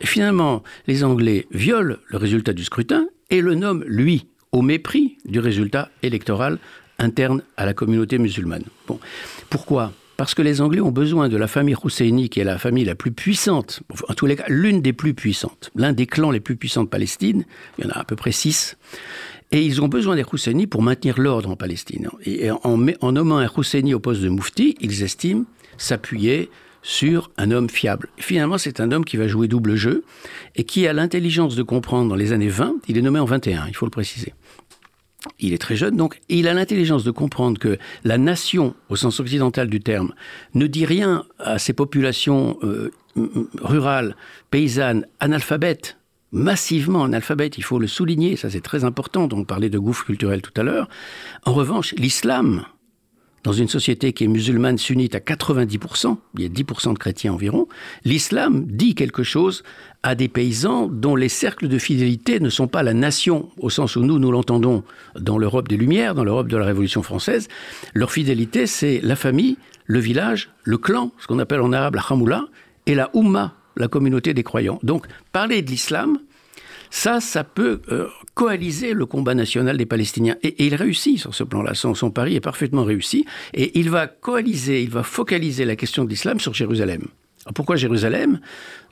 Finalement, 0.01 0.63
les 0.87 1.03
Anglais 1.03 1.45
violent 1.51 1.97
le 2.07 2.17
résultat 2.17 2.53
du 2.53 2.63
scrutin 2.63 3.05
et 3.29 3.41
le 3.41 3.53
nomment, 3.53 3.83
lui, 3.85 4.25
au 4.51 4.61
mépris 4.61 5.17
du 5.25 5.39
résultat 5.39 5.89
électoral 6.01 6.57
interne 6.97 7.43
à 7.57 7.65
la 7.65 7.73
communauté 7.73 8.17
musulmane. 8.17 8.63
Pourquoi? 9.49 9.93
Parce 10.21 10.35
que 10.35 10.43
les 10.43 10.61
Anglais 10.61 10.81
ont 10.81 10.91
besoin 10.91 11.29
de 11.29 11.37
la 11.37 11.47
famille 11.47 11.75
Husseini, 11.83 12.29
qui 12.29 12.39
est 12.39 12.43
la 12.43 12.59
famille 12.59 12.85
la 12.85 12.93
plus 12.93 13.11
puissante, 13.11 13.81
en 14.07 14.13
tous 14.13 14.27
les 14.27 14.35
cas, 14.35 14.43
l'une 14.49 14.79
des 14.79 14.93
plus 14.93 15.15
puissantes, 15.15 15.71
l'un 15.75 15.93
des 15.93 16.05
clans 16.05 16.29
les 16.29 16.39
plus 16.39 16.55
puissants 16.55 16.83
de 16.83 16.89
Palestine. 16.89 17.43
Il 17.79 17.85
y 17.85 17.87
en 17.87 17.89
a 17.89 17.97
à 17.97 18.03
peu 18.03 18.15
près 18.15 18.31
six. 18.31 18.77
Et 19.51 19.63
ils 19.63 19.81
ont 19.81 19.87
besoin 19.87 20.15
des 20.15 20.23
Husseini 20.31 20.67
pour 20.67 20.83
maintenir 20.83 21.19
l'ordre 21.19 21.49
en 21.49 21.55
Palestine. 21.55 22.07
Et 22.23 22.51
en, 22.51 22.77
nommant 23.11 23.39
un 23.39 23.49
Husseini 23.57 23.95
au 23.95 23.99
poste 23.99 24.21
de 24.21 24.29
Moufti, 24.29 24.75
ils 24.79 25.01
estiment 25.01 25.45
s'appuyer 25.79 26.51
sur 26.83 27.31
un 27.37 27.49
homme 27.49 27.67
fiable. 27.67 28.07
finalement, 28.17 28.59
c'est 28.59 28.79
un 28.79 28.91
homme 28.91 29.05
qui 29.05 29.17
va 29.17 29.27
jouer 29.27 29.47
double 29.47 29.75
jeu 29.75 30.03
et 30.55 30.65
qui 30.65 30.85
a 30.85 30.93
l'intelligence 30.93 31.55
de 31.55 31.63
comprendre 31.63 32.09
dans 32.09 32.15
les 32.15 32.31
années 32.31 32.47
20, 32.47 32.75
il 32.87 32.95
est 32.95 33.01
nommé 33.01 33.17
en 33.17 33.25
21, 33.25 33.65
il 33.69 33.75
faut 33.75 33.87
le 33.87 33.91
préciser. 33.91 34.33
Il 35.39 35.53
est 35.53 35.59
très 35.59 35.75
jeune, 35.75 35.95
donc 35.95 36.19
il 36.29 36.47
a 36.47 36.53
l'intelligence 36.53 37.03
de 37.03 37.11
comprendre 37.11 37.59
que 37.59 37.77
la 38.03 38.17
nation, 38.17 38.73
au 38.89 38.95
sens 38.95 39.19
occidental 39.19 39.69
du 39.69 39.79
terme, 39.79 40.13
ne 40.55 40.65
dit 40.65 40.85
rien 40.85 41.25
à 41.37 41.59
ces 41.59 41.73
populations 41.73 42.57
euh, 42.63 42.91
rurales, 43.61 44.15
paysannes, 44.49 45.05
analphabètes, 45.19 45.97
massivement 46.31 47.03
analphabètes, 47.03 47.57
il 47.57 47.63
faut 47.63 47.77
le 47.77 47.87
souligner, 47.87 48.35
ça 48.35 48.49
c'est 48.49 48.61
très 48.61 48.83
important, 48.83 49.27
on 49.31 49.43
parlait 49.43 49.69
de 49.69 49.77
gouffre 49.77 50.05
culturel 50.05 50.41
tout 50.41 50.53
à 50.59 50.63
l'heure. 50.63 50.89
En 51.45 51.53
revanche, 51.53 51.93
l'islam, 51.97 52.65
dans 53.43 53.53
une 53.53 53.67
société 53.67 54.13
qui 54.13 54.25
est 54.25 54.27
musulmane 54.27 54.77
sunnite 54.77 55.15
à 55.15 55.19
90%, 55.19 56.17
il 56.37 56.43
y 56.43 56.45
a 56.45 56.49
10% 56.49 56.93
de 56.93 56.99
chrétiens 56.99 57.33
environ, 57.33 57.67
l'islam 58.05 58.65
dit 58.67 58.93
quelque 58.95 59.23
chose 59.23 59.63
à 60.03 60.15
des 60.15 60.27
paysans 60.27 60.87
dont 60.87 61.15
les 61.15 61.29
cercles 61.29 61.67
de 61.67 61.77
fidélité 61.77 62.39
ne 62.39 62.49
sont 62.49 62.67
pas 62.67 62.83
la 62.83 62.93
nation, 62.93 63.49
au 63.57 63.69
sens 63.69 63.95
où 63.95 64.01
nous, 64.01 64.19
nous 64.19 64.31
l'entendons 64.31 64.83
dans 65.19 65.37
l'Europe 65.37 65.67
des 65.67 65.77
Lumières, 65.77 66.15
dans 66.15 66.23
l'Europe 66.23 66.47
de 66.47 66.57
la 66.57 66.65
Révolution 66.65 67.03
française. 67.03 67.47
Leur 67.93 68.11
fidélité, 68.11 68.67
c'est 68.67 68.99
la 69.01 69.15
famille, 69.15 69.57
le 69.85 69.99
village, 69.99 70.49
le 70.63 70.77
clan, 70.77 71.11
ce 71.19 71.27
qu'on 71.27 71.39
appelle 71.39 71.61
en 71.61 71.73
arabe 71.73 71.95
la 71.95 72.03
Hamoula, 72.07 72.45
et 72.85 72.95
la 72.95 73.09
Ummah, 73.13 73.53
la 73.77 73.87
communauté 73.87 74.33
des 74.33 74.43
croyants. 74.43 74.79
Donc, 74.83 75.05
parler 75.31 75.61
de 75.61 75.69
l'islam, 75.69 76.17
ça, 76.91 77.21
ça 77.21 77.45
peut 77.45 77.81
euh, 77.89 78.07
coaliser 78.35 78.93
le 78.93 79.05
combat 79.05 79.33
national 79.33 79.77
des 79.77 79.85
Palestiniens. 79.85 80.35
Et, 80.43 80.65
il 80.65 80.75
réussit 80.75 81.17
sur 81.17 81.33
ce 81.33 81.43
plan-là. 81.43 81.73
Son, 81.73 81.95
son, 81.95 82.11
pari 82.11 82.35
est 82.35 82.41
parfaitement 82.41 82.83
réussi. 82.83 83.25
Et 83.53 83.79
il 83.79 83.89
va 83.89 84.07
coaliser, 84.07 84.83
il 84.83 84.89
va 84.89 85.01
focaliser 85.01 85.63
la 85.63 85.77
question 85.77 86.03
de 86.03 86.09
l'islam 86.09 86.39
sur 86.39 86.53
Jérusalem. 86.53 87.07
pourquoi 87.55 87.77
Jérusalem? 87.77 88.41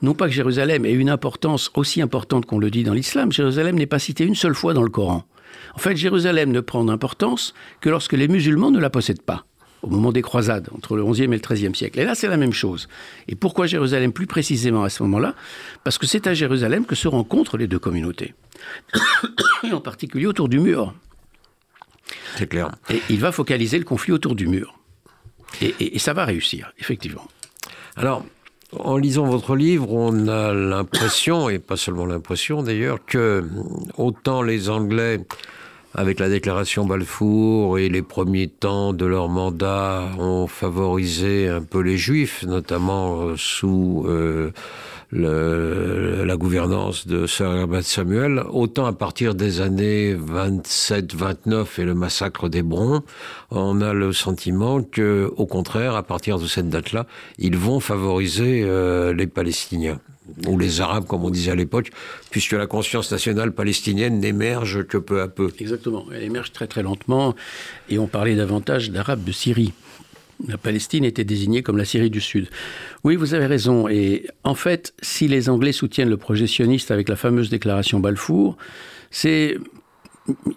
Non 0.01 0.13
pas 0.13 0.27
que 0.27 0.33
Jérusalem 0.33 0.85
ait 0.85 0.93
une 0.93 1.09
importance 1.09 1.71
aussi 1.75 2.01
importante 2.01 2.45
qu'on 2.45 2.57
le 2.57 2.71
dit 2.71 2.85
dans 2.85 2.93
l'islam. 2.93 3.33
Jérusalem 3.33 3.75
n'est 3.75 3.85
pas 3.85 3.99
citée 3.99 4.23
une 4.23 4.35
seule 4.35 4.55
fois 4.55 4.73
dans 4.73 4.83
le 4.83 4.89
Coran. 4.89 5.25
En 5.75 5.79
fait, 5.79 5.97
Jérusalem 5.97 6.51
ne 6.51 6.61
prend 6.61 6.85
d'importance 6.85 7.53
que 7.81 7.89
lorsque 7.89 8.13
les 8.13 8.29
musulmans 8.29 8.71
ne 8.71 8.79
la 8.79 8.89
possèdent 8.89 9.21
pas 9.21 9.45
au 9.81 9.87
moment 9.87 10.11
des 10.11 10.21
croisades, 10.21 10.69
entre 10.75 10.95
le 10.95 11.05
XIe 11.05 11.23
et 11.23 11.27
le 11.27 11.37
XIIIe 11.37 11.75
siècle. 11.75 11.99
Et 11.99 12.05
là, 12.05 12.15
c'est 12.15 12.27
la 12.27 12.37
même 12.37 12.53
chose. 12.53 12.87
Et 13.27 13.35
pourquoi 13.35 13.65
Jérusalem 13.67 14.11
plus 14.11 14.27
précisément 14.27 14.83
à 14.83 14.89
ce 14.89 15.03
moment-là? 15.03 15.35
Parce 15.83 15.97
que 15.97 16.05
c'est 16.05 16.27
à 16.27 16.33
Jérusalem 16.33 16.85
que 16.85 16.95
se 16.95 17.07
rencontrent 17.07 17.57
les 17.57 17.67
deux 17.67 17.79
communautés. 17.79 18.33
et 19.63 19.71
en 19.73 19.81
particulier 19.81 20.25
autour 20.25 20.49
du 20.49 20.59
mur. 20.59 20.93
C'est 22.35 22.47
clair. 22.47 22.71
Et 22.89 23.01
il 23.09 23.19
va 23.19 23.31
focaliser 23.31 23.77
le 23.77 23.85
conflit 23.85 24.11
autour 24.11 24.35
du 24.35 24.47
mur. 24.47 24.75
Et, 25.61 25.95
et 25.95 25.99
ça 25.99 26.13
va 26.13 26.25
réussir, 26.25 26.73
effectivement. 26.77 27.27
Alors, 27.95 28.23
en 28.77 28.97
lisant 28.97 29.25
votre 29.25 29.55
livre, 29.55 29.91
on 29.91 30.27
a 30.27 30.53
l'impression, 30.53 31.49
et 31.49 31.59
pas 31.59 31.77
seulement 31.77 32.05
l'impression 32.05 32.61
d'ailleurs, 32.61 32.99
que 33.05 33.43
autant 33.97 34.41
les 34.41 34.69
Anglais 34.69 35.21
avec 35.95 36.19
la 36.19 36.29
déclaration 36.29 36.85
Balfour 36.85 37.79
et 37.79 37.89
les 37.89 38.01
premiers 38.01 38.47
temps 38.47 38.93
de 38.93 39.05
leur 39.05 39.29
mandat 39.29 40.09
ont 40.19 40.47
favorisé 40.47 41.47
un 41.47 41.63
peu 41.63 41.79
les 41.79 41.97
juifs, 41.97 42.43
notamment 42.45 43.21
euh, 43.21 43.33
sous 43.37 44.05
euh, 44.07 44.51
la 45.11 46.37
gouvernance 46.37 47.07
de 47.07 47.25
Sir 47.25 47.51
Herbert 47.51 47.83
Samuel, 47.83 48.43
autant 48.51 48.85
à 48.85 48.93
partir 48.93 49.33
des 49.33 49.61
années 49.61 50.13
27-29 50.13 51.79
et 51.79 51.85
le 51.85 51.95
massacre 51.95 52.49
d'Hébron, 52.49 53.01
on 53.49 53.81
a 53.81 53.93
le 53.93 54.13
sentiment 54.13 54.83
que, 54.83 55.31
au 55.35 55.47
contraire, 55.47 55.95
à 55.95 56.03
partir 56.03 56.37
de 56.37 56.45
cette 56.45 56.69
date-là, 56.69 57.07
ils 57.39 57.57
vont 57.57 57.79
favoriser 57.79 58.61
euh, 58.63 59.13
les 59.13 59.27
Palestiniens 59.27 59.99
ou 60.47 60.57
les 60.57 60.81
Arabes, 60.81 61.05
comme 61.05 61.23
on 61.23 61.29
disait 61.29 61.51
à 61.51 61.55
l'époque, 61.55 61.91
puisque 62.31 62.53
la 62.53 62.67
conscience 62.67 63.11
nationale 63.11 63.51
palestinienne 63.51 64.19
n'émerge 64.19 64.85
que 64.85 64.97
peu 64.97 65.21
à 65.21 65.27
peu. 65.27 65.51
Exactement, 65.59 66.05
elle 66.13 66.23
émerge 66.23 66.51
très 66.51 66.67
très 66.67 66.83
lentement, 66.83 67.35
et 67.89 67.99
on 67.99 68.07
parlait 68.07 68.35
davantage 68.35 68.91
d'Arabes 68.91 69.23
de 69.23 69.31
Syrie. 69.31 69.73
La 70.47 70.57
Palestine 70.57 71.03
était 71.03 71.25
désignée 71.25 71.63
comme 71.63 71.77
la 71.77 71.83
Syrie 71.83 72.09
du 72.09 72.21
Sud. 72.21 72.47
Oui, 73.03 73.17
vous 73.17 73.33
avez 73.33 73.45
raison. 73.45 73.89
Et 73.89 74.27
en 74.45 74.55
fait, 74.55 74.93
si 75.01 75.27
les 75.27 75.49
Anglais 75.49 75.73
soutiennent 75.73 76.09
le 76.09 76.17
projet 76.17 76.45
avec 76.89 77.09
la 77.09 77.17
fameuse 77.17 77.49
déclaration 77.49 77.99
Balfour, 77.99 78.55
c'est 79.11 79.57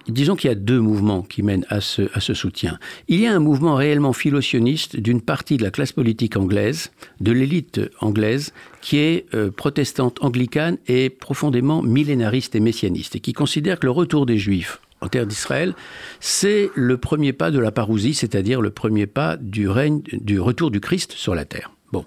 disons 0.09 0.37
qu'il 0.37 0.49
y 0.49 0.53
a 0.53 0.57
deux 0.57 0.81
mouvements 0.81 1.23
qui 1.23 1.43
mènent 1.43 1.67
à 1.69 1.81
ce, 1.81 2.35
soutien. 2.35 2.79
Il 3.09 3.21
y 3.21 3.27
a 3.27 3.35
un 3.35 3.39
mouvement 3.39 3.75
réellement 3.75 4.13
philosioniste 4.13 4.97
d'une 4.97 5.21
partie 5.21 5.57
de 5.57 5.63
la 5.63 5.71
classe 5.71 5.93
politique 5.93 6.37
anglaise, 6.37 6.93
de 7.21 7.33
l'élite 7.33 7.81
anglaise, 8.01 8.53
qui 8.81 8.99
est 8.99 9.27
euh, 9.35 9.51
protestante 9.51 10.23
anglicane 10.23 10.79
et 10.89 11.11
profondément 11.11 11.83
millénariste 11.83 12.55
et 12.55 12.61
messianiste, 12.61 13.17
et 13.17 13.21
qui 13.21 13.33
considère 13.33 13.79
que 13.79 13.87
le 13.87 13.93
retour 13.93 14.27
des 14.27 14.39
Juifs 14.39 14.81
en 15.01 15.09
terre 15.09 15.27
d'Israël, 15.27 15.75
c'est 16.21 16.71
le 16.75 16.97
premier 16.97 17.33
pas 17.33 17.51
de 17.51 17.59
la 17.59 17.73
parousie, 17.73 18.15
c'est-à-dire 18.15 18.61
le 18.61 18.71
premier 18.71 19.07
pas 19.07 19.37
du 19.37 19.69
du 20.13 20.41
retour 20.41 20.71
du 20.71 20.81
Christ 20.81 21.13
sur 21.13 21.35
la 21.35 21.45
terre. 21.45 21.73
Bon. 21.93 22.07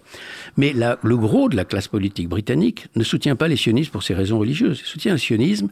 Mais 0.58 0.74
le 0.74 1.18
gros 1.18 1.48
de 1.48 1.56
la 1.56 1.64
classe 1.64 1.88
politique 1.88 2.28
britannique 2.28 2.88
ne 2.96 3.04
soutient 3.04 3.36
pas 3.36 3.48
les 3.48 3.56
sionistes 3.56 3.92
pour 3.92 4.02
ces 4.02 4.16
raisons 4.16 4.40
religieuses. 4.40 4.82
Il 4.84 4.88
soutient 4.88 5.12
le 5.12 5.20
sionisme 5.20 5.70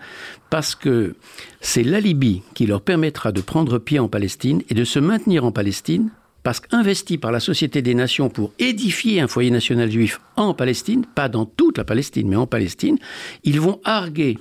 parce 0.51 0.75
que 0.75 1.15
c'est 1.61 1.83
l'alibi 1.83 2.43
qui 2.53 2.67
leur 2.67 2.81
permettra 2.81 3.31
de 3.31 3.41
prendre 3.41 3.79
pied 3.79 3.97
en 3.97 4.07
Palestine 4.07 4.61
et 4.69 4.75
de 4.75 4.83
se 4.83 4.99
maintenir 4.99 5.45
en 5.45 5.51
Palestine 5.51 6.11
parce 6.43 6.59
qu'investis 6.59 7.17
par 7.17 7.31
la 7.31 7.39
Société 7.39 7.81
des 7.81 7.95
Nations 7.95 8.29
pour 8.29 8.51
édifier 8.59 9.21
un 9.21 9.27
foyer 9.27 9.49
national 9.49 9.89
juif 9.89 10.19
en 10.35 10.53
Palestine, 10.53 11.05
pas 11.05 11.29
dans 11.29 11.45
toute 11.45 11.77
la 11.77 11.85
Palestine, 11.85 12.27
mais 12.27 12.35
en 12.35 12.47
Palestine, 12.47 12.97
ils 13.43 13.61
vont 13.61 13.79
arguer 13.85 14.37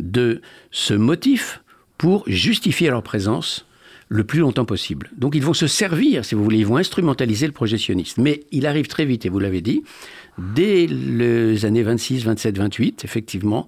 de 0.00 0.40
ce 0.70 0.94
motif 0.94 1.62
pour 1.98 2.24
justifier 2.26 2.90
leur 2.90 3.02
présence 3.02 3.66
le 4.08 4.24
plus 4.24 4.40
longtemps 4.40 4.64
possible. 4.64 5.10
Donc 5.16 5.34
ils 5.34 5.42
vont 5.42 5.54
se 5.54 5.66
servir, 5.66 6.24
si 6.24 6.34
vous 6.34 6.44
voulez, 6.44 6.58
ils 6.58 6.66
vont 6.66 6.76
instrumentaliser 6.76 7.46
le 7.46 7.52
projet 7.52 7.78
sioniste. 7.78 8.18
Mais 8.18 8.44
il 8.52 8.66
arrive 8.66 8.86
très 8.86 9.04
vite, 9.04 9.26
et 9.26 9.28
vous 9.28 9.38
l'avez 9.38 9.60
dit, 9.60 9.82
dès 10.38 10.86
les 10.86 11.64
années 11.64 11.82
26, 11.82 12.24
27, 12.24 12.58
28, 12.58 13.04
effectivement, 13.04 13.66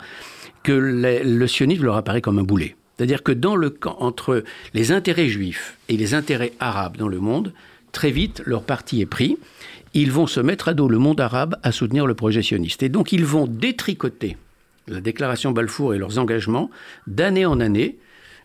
que 0.63 0.73
le, 0.73 1.47
sionisme 1.47 1.85
leur 1.85 1.97
apparaît 1.97 2.21
comme 2.21 2.39
un 2.39 2.45
boulet. 2.45 2.77
C'est-à-dire 2.97 3.23
que 3.23 3.33
dans 3.33 3.57
le 3.57 3.71
camp 3.71 3.97
entre 4.01 4.45
les 4.75 4.93
intérêts 4.93 5.29
juifs 5.29 5.77
et 5.89 5.97
les 5.97 6.15
intérêts 6.15 6.53
arabes 6.61 6.97
dans 6.97 7.09
le 7.09 7.21
monde, 7.21 7.53
très 7.93 8.11
vite, 8.11 8.43
leur 8.45 8.63
parti 8.63 9.01
est 9.01 9.07
pris. 9.07 9.39
Ils 9.95 10.13
vont 10.13 10.27
se 10.27 10.41
mettre 10.41 10.69
à 10.69 10.75
dos 10.75 10.89
le 10.89 10.99
monde 10.99 11.21
arabe 11.21 11.57
à 11.63 11.73
soutenir 11.73 12.07
le 12.07 12.15
projet 12.15 12.43
sioniste. 12.43 12.83
Et 12.83 12.89
donc 12.89 13.13
ils 13.13 13.25
vont 13.25 13.47
détricoter 13.47 14.37
la 14.89 15.01
déclaration 15.01 15.53
Balfour 15.53 15.95
et 15.95 15.99
leurs 15.99 16.19
engagements 16.19 16.71
d'année 17.07 17.47
en 17.47 17.61
année 17.61 17.99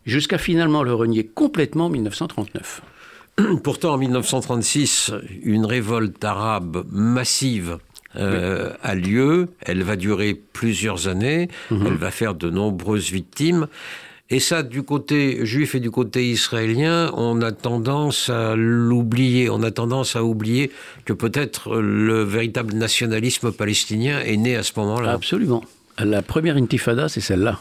jusqu'à 0.06 0.38
finalement 0.38 0.84
le 0.84 0.94
renier 0.94 1.26
complètement 1.26 1.86
en 1.86 1.90
1939. 1.90 2.82
Pourtant, 3.64 3.94
en 3.94 3.98
1936, 3.98 5.12
une 5.44 5.66
révolte 5.66 6.24
arabe 6.24 6.86
massive 6.92 7.78
euh, 8.16 8.72
a 8.84 8.96
lieu. 8.96 9.50
Elle 9.62 9.84
va 9.84 9.96
durer 9.96 10.36
plusieurs 10.36 11.08
années. 11.08 11.50
Mhm. 11.72 11.88
Elle 11.88 11.98
va 11.98 12.12
faire 12.12 12.36
de 12.36 12.50
nombreuses 12.50 13.12
victimes. 13.12 13.68
Et 14.30 14.40
ça, 14.40 14.64
du 14.64 14.84
côté 14.84 15.46
juif 15.46 15.76
et 15.76 15.80
du 15.80 15.92
côté 15.92 16.30
israélien, 16.30 17.12
on 17.16 17.42
a 17.42 17.52
tendance 17.52 18.30
à 18.30 18.56
l'oublier. 18.56 19.50
On 19.50 19.62
a 19.64 19.72
tendance 19.72 20.16
à 20.16 20.24
oublier 20.24 20.72
que 21.06 21.14
peut-être 21.14 21.76
le 21.76 22.24
véritable 22.24 22.74
nationalisme 22.74 23.52
palestinien 23.52 24.22
est 24.22 24.38
né 24.38 24.56
à 24.56 24.64
ce 24.64 24.72
moment-là. 24.78 25.12
Absolument. 25.12 25.64
La 26.00 26.22
première 26.22 26.58
intifada, 26.58 27.10
c'est 27.10 27.22
celle-là. 27.22 27.60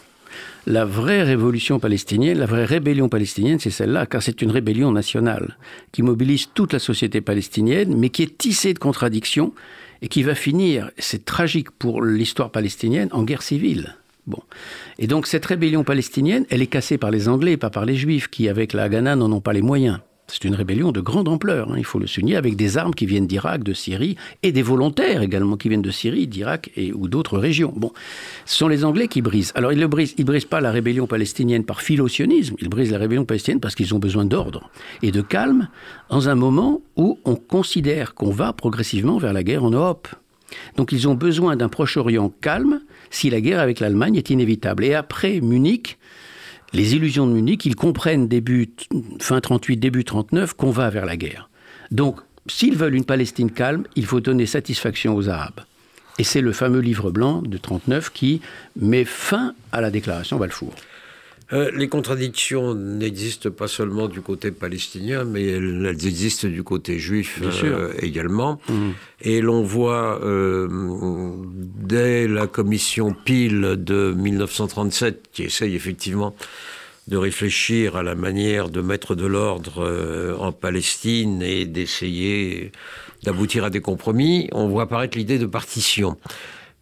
La 0.67 0.85
vraie 0.85 1.25
révolution 1.25 1.81
palestinienne, 1.81 2.39
la 2.39 2.47
vraie 2.47 2.65
rébellion 2.65 3.09
palestinienne, 3.09 3.59
c'est 3.59 3.71
celle-là, 3.71 4.07
car 4.07 4.23
c'est 4.23 4.43
une 4.43 4.53
rébellion 4.53 4.93
nationale 4.93 5.59
qui 5.91 6.03
mobilise 6.03 6.51
toute 6.55 6.73
la 6.73 6.79
société 6.79 7.21
palestinienne, 7.21 7.97
mais 7.97 8.11
qui 8.11 8.23
est 8.23 8.39
tissée 8.39 8.73
de 8.73 8.79
contradictions 8.79 9.53
et 10.03 10.09
qui 10.09 10.23
va 10.23 10.37
finir, 10.37 10.91
c'est 10.99 11.25
tragique 11.25 11.73
pour 11.73 12.03
l'histoire 12.03 12.51
palestinienne, 12.51 13.09
en 13.13 13.25
guerre 13.25 13.43
civile. 13.43 13.97
Bon. 14.29 14.41
Et 15.01 15.09
donc 15.09 15.27
cette 15.27 15.47
rébellion 15.47 15.83
palestinienne, 15.83 16.47
elle 16.49 16.63
est 16.63 16.69
cassée 16.69 16.97
par 16.97 17.11
les 17.11 17.29
Anglais, 17.29 17.57
pas 17.57 17.71
par 17.71 17.85
les 17.85 17.97
Juifs, 17.97 18.29
qui 18.29 18.49
avec 18.49 18.73
la 18.73 18.85
Haganah 18.85 19.17
n'en 19.17 19.33
ont 19.33 19.41
pas 19.41 19.53
les 19.53 19.63
moyens. 19.63 19.99
C'est 20.33 20.45
une 20.45 20.55
rébellion 20.55 20.93
de 20.93 21.03
grande 21.03 21.29
ampleur, 21.29 21.71
hein, 21.71 21.75
il 21.77 21.85
faut 21.85 21.99
le 21.99 22.07
souligner, 22.07 22.37
avec 22.37 22.57
des 22.57 22.79
armes 22.79 22.95
qui 22.95 23.05
viennent 23.05 23.27
d'Irak, 23.27 23.63
de 23.63 23.75
Syrie, 23.75 24.17
et 24.43 24.51
des 24.51 24.63
volontaires 24.63 25.21
également 25.21 25.59
qui 25.59 25.69
viennent 25.69 25.83
de 25.83 25.91
Syrie, 25.91 26.27
d'Irak 26.27 26.71
et 26.75 26.91
ou 26.91 27.07
d'autres 27.07 27.37
régions. 27.37 27.71
Bon, 27.77 27.93
ce 28.47 28.57
sont 28.57 28.69
les 28.69 28.83
Anglais 28.83 29.09
qui 29.09 29.21
brisent. 29.21 29.53
Alors 29.55 29.75
ils 29.75 29.79
ne 29.79 29.87
brisent, 29.87 30.15
ils 30.17 30.25
brisent 30.25 30.47
pas 30.47 30.63
la 30.63 30.71
rébellion 30.71 31.07
palestinienne 31.07 31.65
par 31.65 31.83
philosionisme, 31.83 32.55
ils 32.63 32.71
brisent 32.71 32.93
la 32.93 32.97
rébellion 32.97 33.27
palestinienne 33.27 33.61
parce 33.61 33.75
qu'ils 33.75 33.95
ont 33.95 33.99
besoin 33.99 34.25
d'ordre 34.25 34.71
et 35.03 35.11
de 35.11 35.21
calme 35.21 35.69
dans 36.09 36.31
un 36.31 36.35
moment 36.35 36.81
où 36.97 37.19
on 37.27 37.35
considère 37.37 38.15
qu'on 38.15 38.31
va 38.31 38.55
progressivement 38.55 39.19
vers 39.19 39.35
la 39.35 39.43
guerre 39.43 39.65
en 39.65 39.71
Europe. 39.71 40.09
Donc 40.79 40.93
ils 40.93 41.09
ont 41.09 41.15
besoin 41.15 41.57
d'un 41.57 41.69
Proche-Orient 41.69 42.33
calme 42.41 42.81
si 43.11 43.29
la 43.29 43.43
guerre 43.43 43.61
avec 43.61 43.81
l'Allemagne 43.81 44.17
est 44.17 44.31
inévitable. 44.31 44.85
Et 44.85 44.95
après 44.95 45.41
Munich, 45.43 45.99
les 46.73 46.95
illusions 46.95 47.27
de 47.27 47.33
Munich, 47.33 47.67
ils 47.67 47.77
comprennent 47.77 48.29
début, 48.29 48.71
fin 49.21 49.41
38, 49.41 49.77
début 49.77 50.05
39 50.05 50.55
qu'on 50.55 50.71
va 50.71 50.91
vers 50.91 51.05
la 51.05 51.17
guerre. 51.17 51.51
Donc, 51.91 52.21
s'ils 52.47 52.77
veulent 52.77 52.95
une 52.95 53.05
Palestine 53.05 53.51
calme, 53.51 53.85
il 53.97 54.07
faut 54.07 54.21
donner 54.21 54.47
satisfaction 54.47 55.15
aux 55.15 55.29
Arabes. 55.29 55.61
Et 56.19 56.25
c'est 56.25 56.41
le 56.41 56.53
fameux 56.53 56.81
livre 56.81 57.11
blanc 57.11 57.43
de 57.43 57.59
39 57.59 58.11
qui 58.11 58.41
met 58.81 59.05
fin 59.05 59.55
à 59.73 59.81
la 59.81 59.91
déclaration 59.91 60.39
Balfour. 60.39 60.73
Euh, 61.53 61.71
les 61.75 61.89
contradictions 61.89 62.75
n'existent 62.75 63.51
pas 63.51 63.69
seulement 63.69 64.09
du 64.09 64.23
côté 64.23 64.51
palestinien, 64.51 65.25
mais 65.25 65.45
elles, 65.47 65.87
existent 66.07 66.49
du 66.49 66.63
côté 66.63 66.99
juif 66.99 67.41
euh, 67.43 67.93
également. 68.01 68.59
Mhm. 68.69 68.95
Et 69.21 69.41
l'on 69.41 69.63
voit 69.63 70.21
euh, 70.25 70.69
dès 71.53 72.27
la 72.27 72.47
commission 72.47 73.15
Peel 73.25 73.77
de 73.83 74.15
1937, 74.17 75.29
qui 75.33 75.43
essaye 75.45 75.75
effectivement 75.75 76.35
de 77.09 77.17
réfléchir 77.17 77.97
à 77.97 78.03
la 78.03 78.15
manière 78.15 78.71
de 78.71 78.81
mettre 78.81 79.15
de 79.15 79.27
l'ordre 79.27 80.37
en 80.39 80.53
Palestine 80.53 81.43
et 81.43 81.67
d'essayer 81.67 82.71
d'aboutir 83.25 83.65
à 83.65 83.71
des 83.71 83.81
compromis, 83.81 84.49
on 84.53 84.69
voit 84.69 84.85
apparaître 84.85 85.19
l'idée 85.19 85.39
de 85.39 85.47
partition. 85.47 86.17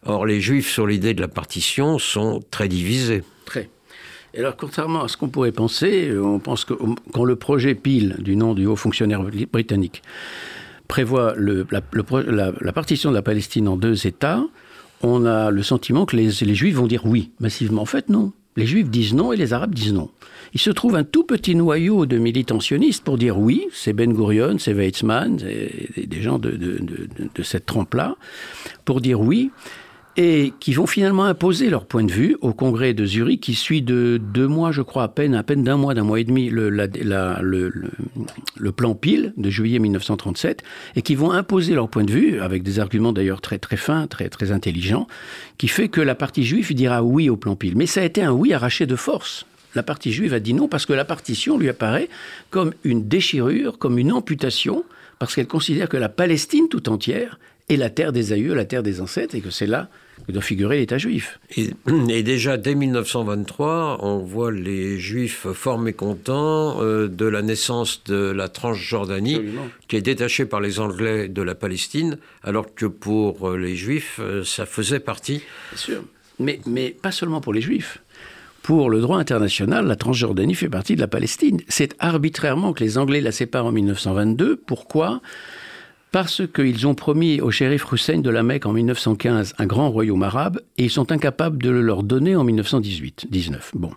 Or, 0.05 0.25
les 0.25 0.39
Juifs 0.39 0.69
sur 0.69 0.87
l'idée 0.87 1.13
de 1.13 1.21
la 1.21 1.27
partition 1.27 1.99
sont 1.99 2.41
très 2.51 2.67
divisés. 2.67 3.23
Très. 3.45 3.69
Et 4.33 4.39
alors, 4.39 4.55
contrairement 4.55 5.03
à 5.03 5.07
ce 5.07 5.17
qu'on 5.17 5.27
pourrait 5.27 5.51
penser, 5.51 6.11
on 6.17 6.39
pense 6.39 6.63
que 6.63 6.73
quand 7.11 7.25
le 7.25 7.35
projet 7.35 7.75
PIL, 7.75 8.15
du 8.19 8.35
nom 8.35 8.53
du 8.53 8.65
haut 8.65 8.77
fonctionnaire 8.77 9.21
britannique, 9.51 10.01
prévoit 10.87 11.35
la, 11.37 12.71
partition 12.71 13.09
de 13.09 13.15
la 13.15 13.21
Palestine 13.21 13.67
en 13.67 13.77
deux 13.77 14.07
États, 14.07 14.43
on 15.01 15.25
a 15.25 15.51
le 15.51 15.63
sentiment 15.63 16.05
que 16.05 16.15
les, 16.15 16.29
Juifs 16.55 16.75
vont 16.75 16.87
dire 16.87 17.05
oui, 17.05 17.31
massivement. 17.39 17.81
En 17.81 17.85
fait, 17.85 18.09
non. 18.09 18.31
Les 18.57 18.65
Juifs 18.65 18.89
disent 18.89 19.13
non 19.13 19.31
et 19.31 19.37
les 19.37 19.53
Arabes 19.53 19.73
disent 19.73 19.93
non. 19.93 20.09
Il 20.53 20.59
se 20.59 20.69
trouve 20.69 20.95
un 20.95 21.05
tout 21.05 21.23
petit 21.23 21.55
noyau 21.55 22.05
de 22.05 22.17
militantionnistes 22.17 23.03
pour 23.03 23.17
dire 23.17 23.37
oui, 23.37 23.67
c'est 23.71 23.93
Ben 23.93 24.11
Gurion, 24.13 24.57
c'est 24.59 24.73
Weizmann, 24.73 25.37
des 25.37 26.21
gens 26.21 26.39
de, 26.39 26.51
de 26.51 27.43
cette 27.43 27.65
trempe-là, 27.65 28.17
pour 28.83 28.99
dire 28.99 29.21
oui 29.21 29.51
et 30.17 30.53
qui 30.59 30.73
vont 30.73 30.87
finalement 30.87 31.23
imposer 31.23 31.69
leur 31.69 31.85
point 31.85 32.03
de 32.03 32.11
vue 32.11 32.35
au 32.41 32.53
congrès 32.53 32.93
de 32.93 33.05
Zurich, 33.05 33.41
qui 33.41 33.53
suit 33.53 33.81
de 33.81 34.19
deux 34.21 34.47
mois, 34.47 34.71
je 34.71 34.81
crois, 34.81 35.03
à 35.03 35.07
peine, 35.07 35.35
à 35.35 35.43
peine 35.43 35.63
d'un 35.63 35.77
mois, 35.77 35.93
d'un 35.93 36.03
mois 36.03 36.19
et 36.19 36.23
demi, 36.23 36.49
le, 36.49 36.71
plan 38.71 38.95
Pile 38.95 39.33
de 39.37 39.49
juillet 39.49 39.79
1937, 39.79 40.63
et 40.95 41.01
qui 41.01 41.15
vont 41.15 41.31
imposer 41.31 41.73
leur 41.73 41.89
point 41.89 42.03
de 42.03 42.11
vue, 42.11 42.41
avec 42.41 42.63
des 42.63 42.79
arguments 42.79 43.13
d'ailleurs 43.13 43.41
très, 43.41 43.57
très 43.57 43.77
fins, 43.77 44.07
très, 44.07 44.29
très 44.29 44.51
intelligents, 44.51 45.07
qui 45.57 45.67
fait 45.67 45.87
que 45.87 46.01
la 46.01 46.15
partie 46.15 46.43
juive 46.43 46.73
dira 46.73 47.03
oui 47.03 47.29
au 47.29 47.37
plan 47.37 47.55
Pile. 47.55 47.77
Mais 47.77 47.85
ça 47.85 48.01
a 48.01 48.03
été 48.03 48.21
un 48.21 48.31
oui 48.31 48.53
arraché 48.53 48.85
de 48.85 48.95
force. 48.95 49.45
La 49.75 49.83
partie 49.83 50.11
juive 50.11 50.33
a 50.33 50.41
dit 50.41 50.53
non 50.53 50.67
parce 50.67 50.85
que 50.85 50.93
la 50.93 51.05
partition 51.05 51.57
lui 51.57 51.69
apparaît 51.69 52.09
comme 52.49 52.73
une 52.83 53.07
déchirure, 53.07 53.77
comme 53.77 53.97
une 53.97 54.11
amputation, 54.11 54.83
parce 55.19 55.35
qu'elle 55.35 55.47
considère 55.47 55.87
que 55.87 55.97
la 55.97 56.09
Palestine 56.09 56.67
tout 56.67 56.89
entière 56.89 57.39
est 57.71 57.77
la 57.77 57.89
terre 57.89 58.11
des 58.11 58.33
aïeux, 58.33 58.53
la 58.53 58.65
terre 58.65 58.83
des 58.83 59.01
ancêtres, 59.01 59.35
et 59.35 59.41
que 59.41 59.49
c'est 59.49 59.67
là 59.67 59.89
que 60.27 60.31
doit 60.31 60.41
figurer 60.41 60.77
l'État 60.77 60.97
juif. 60.97 61.39
Et, 61.57 61.71
déjà, 62.23 62.57
dès 62.57 62.75
1923, 62.75 63.99
on 64.01 64.19
voit 64.19 64.51
les 64.51 64.99
juifs 64.99 65.47
fort 65.53 65.79
mécontents 65.79 66.81
euh, 66.81 67.07
de 67.07 67.25
la 67.25 67.41
naissance 67.41 68.03
de 68.05 68.31
la 68.31 68.47
Transjordanie, 68.47 69.41
qui 69.87 69.95
est 69.95 70.01
détachée 70.01 70.45
par 70.45 70.61
les 70.61 70.79
Anglais 70.79 71.27
de 71.27 71.41
la 71.41 71.55
Palestine, 71.55 72.17
alors 72.43 72.73
que 72.75 72.85
pour 72.85 73.49
euh, 73.49 73.57
les 73.57 73.75
juifs, 73.75 74.19
euh, 74.21 74.43
ça 74.43 74.65
faisait 74.65 74.99
partie. 74.99 75.41
Bien 75.71 75.77
sûr. 75.77 76.03
Mais, 76.39 76.59
mais 76.65 76.89
pas 76.89 77.11
seulement 77.11 77.41
pour 77.41 77.53
les 77.53 77.61
juifs. 77.61 77.99
Pour 78.63 78.91
le 78.91 79.01
droit 79.01 79.17
international, 79.17 79.87
la 79.87 79.95
Transjordanie 79.95 80.53
fait 80.53 80.69
partie 80.69 80.95
de 80.95 81.01
la 81.01 81.07
Palestine. 81.07 81.61
C'est 81.67 81.95
arbitrairement 81.97 82.73
que 82.73 82.83
les 82.83 82.99
Anglais 82.99 83.19
la 83.19 83.31
séparent 83.31 83.65
en 83.65 83.71
1922. 83.71 84.55
Pourquoi? 84.55 85.21
Parce 86.11 86.41
qu'ils 86.53 86.87
ont 86.87 86.95
promis 86.95 87.39
au 87.39 87.51
shérif 87.51 87.85
Hussein 87.91 88.19
de 88.19 88.29
la 88.29 88.43
Mecque 88.43 88.65
en 88.65 88.73
1915 88.73 89.55
un 89.57 89.65
grand 89.65 89.89
royaume 89.89 90.23
arabe 90.23 90.61
et 90.77 90.85
ils 90.85 90.89
sont 90.89 91.11
incapables 91.11 91.61
de 91.61 91.69
le 91.69 91.81
leur 91.81 92.03
donner 92.03 92.35
en 92.35 92.43
1918, 92.43 93.27
19. 93.29 93.71
Bon. 93.75 93.91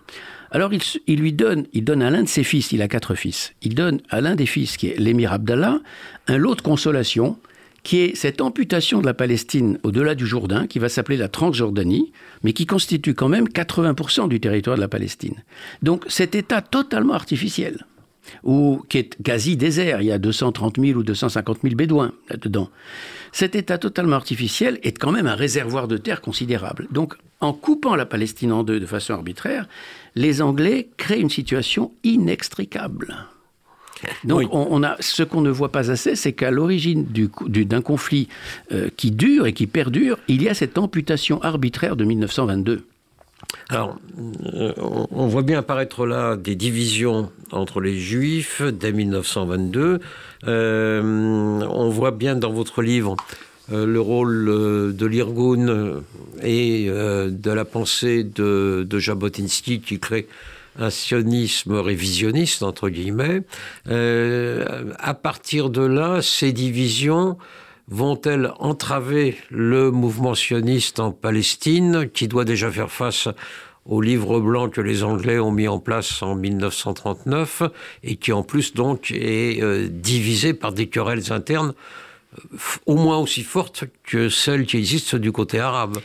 Alors 0.51 0.71
il, 0.73 1.19
lui 1.19 1.33
donne, 1.33 1.65
il 1.73 1.83
donne 1.83 2.01
à 2.01 2.09
l'un 2.09 2.23
de 2.23 2.29
ses 2.29 2.43
fils, 2.43 2.71
il 2.71 2.81
a 2.81 2.87
quatre 2.87 3.15
fils, 3.15 3.53
il 3.61 3.75
donne 3.75 3.99
à 4.09 4.21
l'un 4.21 4.35
des 4.35 4.45
fils 4.45 4.77
qui 4.77 4.87
est 4.87 4.97
l'émir 4.97 5.33
Abdallah 5.33 5.79
un 6.27 6.37
lot 6.37 6.55
de 6.55 6.61
consolation 6.61 7.37
qui 7.83 7.99
est 7.99 8.15
cette 8.15 8.41
amputation 8.41 8.99
de 8.99 9.05
la 9.05 9.13
Palestine 9.13 9.77
au-delà 9.83 10.15
du 10.15 10.25
Jourdain, 10.25 10.65
qui 10.65 10.79
va 10.79 10.89
s'appeler 10.89 11.17
la 11.17 11.27
Transjordanie, 11.27 12.11
mais 12.43 12.51
qui 12.51 12.65
constitue 12.65 13.13
quand 13.13 13.29
même 13.29 13.47
80% 13.47 14.27
du 14.27 14.39
territoire 14.39 14.75
de 14.75 14.81
la 14.81 14.87
Palestine. 14.87 15.43
Donc 15.83 16.03
cet 16.07 16.33
État 16.33 16.61
totalement 16.61 17.13
artificiel, 17.13 17.85
ou 18.43 18.83
qui 18.89 18.99
est 18.99 19.21
quasi 19.23 19.57
désert. 19.57 20.01
Il 20.01 20.07
y 20.07 20.11
a 20.11 20.17
230 20.17 20.79
000 20.79 20.99
ou 20.99 21.03
250 21.03 21.59
000 21.63 21.75
bédouins 21.75 22.11
là-dedans. 22.29 22.69
Cet 23.31 23.55
État 23.55 23.77
totalement 23.77 24.15
artificiel 24.15 24.79
est 24.83 24.97
quand 24.97 25.11
même 25.11 25.27
un 25.27 25.35
réservoir 25.35 25.87
de 25.87 25.97
terre 25.97 26.21
considérable. 26.21 26.87
Donc, 26.91 27.15
en 27.41 27.53
coupant 27.53 27.95
la 27.95 28.05
Palestine 28.05 28.51
en 28.51 28.63
deux 28.63 28.79
de 28.79 28.85
façon 28.85 29.13
arbitraire, 29.13 29.67
les 30.15 30.41
Anglais 30.41 30.87
créent 30.97 31.19
une 31.19 31.29
situation 31.29 31.91
inextricable. 32.03 33.27
Donc, 34.23 34.49
on, 34.51 34.83
a 34.83 34.97
ce 34.99 35.23
qu'on 35.23 35.41
ne 35.41 35.49
voit 35.49 35.71
pas 35.71 35.89
assez, 35.89 36.15
c'est 36.15 36.33
qu'à 36.33 36.51
l'origine 36.51 37.05
d'un 37.05 37.81
conflit 37.81 38.27
euh, 38.71 38.89
qui 38.95 39.11
dure 39.11 39.47
et 39.47 39.53
qui 39.53 39.67
perdure, 39.67 40.19
il 40.27 40.43
y 40.43 40.49
a 40.49 40.53
cette 40.53 40.77
amputation 40.77 41.41
arbitraire 41.41 41.95
de 41.95 42.03
1922. 42.03 42.85
Alors, 43.69 43.97
euh, 44.53 44.73
on 44.77 45.27
voit 45.27 45.41
bien 45.41 45.59
apparaître 45.59 46.05
là 46.05 46.35
des 46.35 46.55
divisions 46.55 47.31
entre 47.51 47.81
les 47.81 47.97
juifs 47.97 48.61
dès 48.61 48.91
1922. 48.91 49.99
Euh, 50.47 51.01
on 51.69 51.89
voit 51.89 52.11
bien 52.11 52.35
dans 52.35 52.51
votre 52.51 52.81
livre 52.81 53.15
euh, 53.71 53.85
le 53.85 53.99
rôle 53.99 54.45
de 54.95 55.05
l'Irgun 55.05 56.01
et 56.43 56.87
de 56.87 57.51
la 57.51 57.65
pensée 57.65 58.23
de, 58.23 58.85
de, 58.87 58.99
Jabotinsky 58.99 59.81
qui 59.81 59.99
crée 59.99 60.27
un 60.77 60.89
sionisme 60.89 61.75
révisionniste, 61.75 62.61
entre 62.61 62.89
guillemets. 62.89 63.41
à 63.87 65.13
partir 65.13 65.69
de 65.69 65.81
là, 65.81 66.21
ces 66.21 66.51
divisions 66.51 67.37
vont-elles 67.87 68.51
entraver 68.59 69.37
le 69.49 69.91
mouvement 69.91 70.35
sioniste 70.35 70.99
en 70.99 71.11
Palestine, 71.11 72.09
qui 72.13 72.27
doit 72.27 72.45
déjà 72.45 72.71
faire 72.71 72.91
face 72.91 73.27
au 73.85 74.01
livre 74.01 74.39
blanc 74.39 74.69
que 74.69 74.81
les 74.81 75.03
Anglais 75.03 75.39
ont 75.39 75.51
mis 75.51 75.67
en 75.67 75.79
place 75.79 76.23
en 76.23 76.35
1939 76.35 77.63
et 78.03 78.15
qui 78.15 78.31
en 78.31 78.41
plus 78.41 78.73
donc 78.73 79.11
est 79.11 79.61
euh, 79.61 79.87
divisé 79.89 80.53
par 80.53 80.73
des 80.73 80.87
querelles 80.87 81.31
internes 81.31 81.73
euh, 82.37 82.57
au 82.87 82.95
moins 82.95 83.17
aussi 83.17 83.43
fortes 83.43 83.83
que 84.03 84.29
celles 84.29 84.65
qui 84.65 84.77
existent 84.77 85.17
du 85.17 85.31
côté 85.31 85.59
arabe 85.59 85.99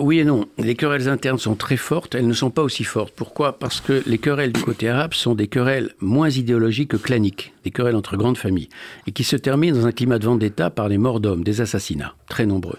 oui 0.00 0.18
et 0.20 0.24
non. 0.24 0.46
Les 0.58 0.74
querelles 0.74 1.08
internes 1.08 1.38
sont 1.38 1.54
très 1.54 1.76
fortes, 1.76 2.14
elles 2.14 2.26
ne 2.26 2.32
sont 2.32 2.50
pas 2.50 2.62
aussi 2.62 2.84
fortes. 2.84 3.12
Pourquoi? 3.14 3.58
Parce 3.58 3.80
que 3.80 4.02
les 4.06 4.18
querelles 4.18 4.52
du 4.52 4.62
côté 4.62 4.88
arabe 4.88 5.14
sont 5.14 5.34
des 5.34 5.48
querelles 5.48 5.94
moins 6.00 6.30
idéologiques 6.30 6.90
que 6.90 6.96
claniques, 6.96 7.54
des 7.64 7.70
querelles 7.70 7.96
entre 7.96 8.16
grandes 8.16 8.38
familles, 8.38 8.68
et 9.06 9.12
qui 9.12 9.24
se 9.24 9.36
terminent 9.36 9.76
dans 9.76 9.86
un 9.86 9.92
climat 9.92 10.18
de 10.18 10.26
vendetta 10.26 10.70
par 10.70 10.88
des 10.88 10.98
morts 10.98 11.20
d'hommes, 11.20 11.44
des 11.44 11.60
assassinats, 11.60 12.14
très 12.28 12.46
nombreux. 12.46 12.78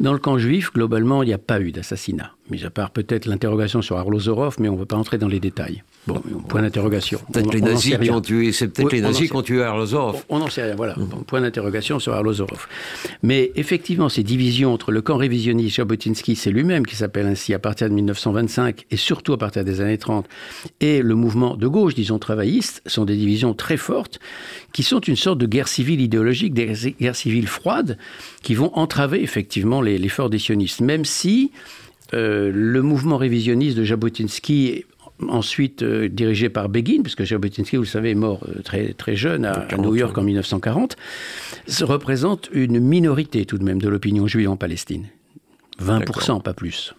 Dans 0.00 0.12
le 0.12 0.18
camp 0.18 0.38
juif, 0.38 0.72
globalement, 0.72 1.22
il 1.22 1.26
n'y 1.26 1.32
a 1.32 1.38
pas 1.38 1.60
eu 1.60 1.72
d'assassinat, 1.72 2.32
mis 2.50 2.64
à 2.64 2.70
part 2.70 2.90
peut-être 2.90 3.26
l'interrogation 3.26 3.82
sur 3.82 3.96
Arlozorov, 3.96 4.56
mais 4.60 4.68
on 4.68 4.74
ne 4.74 4.78
va 4.78 4.86
pas 4.86 4.96
entrer 4.96 5.18
dans 5.18 5.28
les 5.28 5.40
détails. 5.40 5.82
Bon, 6.08 6.22
point 6.48 6.62
d'interrogation. 6.62 7.20
Peut-être 7.30 7.52
les 7.52 7.60
nazis 7.60 7.98
qui 7.98 8.10
ont 8.10 8.22
tué, 8.22 8.50
c'est 8.52 8.68
peut-être 8.68 8.92
les 8.92 9.02
nazis 9.02 9.28
qui 9.28 9.36
ont 9.36 9.42
tué 9.42 9.62
Arlozorov. 9.62 10.24
On 10.30 10.38
n'en 10.38 10.48
sait 10.48 10.62
rien, 10.62 10.74
voilà. 10.74 10.96
Point 11.26 11.42
d'interrogation 11.42 11.98
sur 11.98 12.14
Arlozorov. 12.14 12.66
Mais 13.22 13.52
effectivement, 13.56 14.08
ces 14.08 14.22
divisions 14.22 14.72
entre 14.72 14.90
le 14.90 15.02
camp 15.02 15.18
révisionniste 15.18 15.76
Jabotinsky, 15.76 16.34
c'est 16.34 16.50
lui-même 16.50 16.86
qui 16.86 16.96
s'appelle 16.96 17.26
ainsi 17.26 17.52
à 17.52 17.58
partir 17.58 17.90
de 17.90 17.94
1925 17.94 18.86
et 18.90 18.96
surtout 18.96 19.34
à 19.34 19.38
partir 19.38 19.64
des 19.64 19.82
années 19.82 19.98
30, 19.98 20.26
et 20.80 21.02
le 21.02 21.14
mouvement 21.14 21.56
de 21.56 21.68
gauche, 21.68 21.94
disons 21.94 22.18
travailliste, 22.18 22.80
sont 22.86 23.04
des 23.04 23.16
divisions 23.16 23.52
très 23.52 23.76
fortes 23.76 24.18
qui 24.72 24.84
sont 24.84 25.00
une 25.00 25.16
sorte 25.16 25.38
de 25.38 25.46
guerre 25.46 25.68
civile 25.68 26.00
idéologique, 26.00 26.54
des 26.54 26.74
guerres 26.98 27.16
civiles 27.16 27.48
froides 27.48 27.98
qui 28.42 28.54
vont 28.54 28.70
entraver 28.78 29.22
effectivement 29.22 29.82
l'effort 29.82 30.30
des 30.30 30.38
sionistes, 30.38 30.80
même 30.80 31.04
si 31.04 31.50
euh, 32.14 32.50
le 32.54 32.80
mouvement 32.80 33.18
révisionniste 33.18 33.76
de 33.76 33.84
Jabotinsky 33.84 34.86
ensuite 35.26 35.82
euh, 35.82 36.08
dirigé 36.08 36.48
par 36.48 36.68
Begin, 36.68 37.02
puisque 37.02 37.24
Jabotinsky, 37.24 37.76
vous 37.76 37.82
le 37.82 37.88
savez, 37.88 38.10
est 38.10 38.14
mort 38.14 38.40
euh, 38.48 38.62
très, 38.62 38.92
très 38.92 39.16
jeune 39.16 39.44
à, 39.44 39.66
New 39.76 39.96
York 39.96 40.16
en 40.16 40.22
1940, 40.22 40.96
représente 41.82 42.48
une 42.52 42.80
minorité 42.80 43.44
tout 43.44 43.58
de 43.58 43.64
même 43.64 43.80
de 43.80 43.88
l'opinion 43.88 44.26
juive 44.26 44.48
en 44.48 44.56
Palestine. 44.56 45.06
20%, 45.82 46.42
pas 46.42 46.54
plus. 46.54 46.94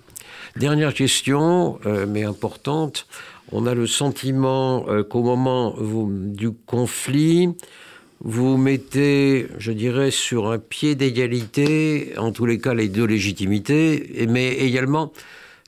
Dernière 0.56 0.94
question, 0.94 1.80
euh, 1.86 2.06
mais 2.08 2.24
importante. 2.24 3.08
On 3.52 3.66
a 3.66 3.74
le 3.74 3.88
sentiment 3.88 4.86
qu'au 5.10 5.24
moment 5.24 5.76
du 5.82 6.52
conflit, 6.52 7.50
vous 8.22 8.58
mettez, 8.58 9.48
je 9.58 9.72
dirais, 9.72 10.12
sur 10.12 10.52
un 10.52 10.60
pied 10.60 10.94
d'égalité, 10.94 12.14
en 12.18 12.32
tous 12.32 12.46
les 12.46 12.60
cas, 12.60 12.76
les 12.76 12.90
deux 12.90 13.06
légitimités, 13.06 14.28
mais 14.30 14.54
également 14.54 15.12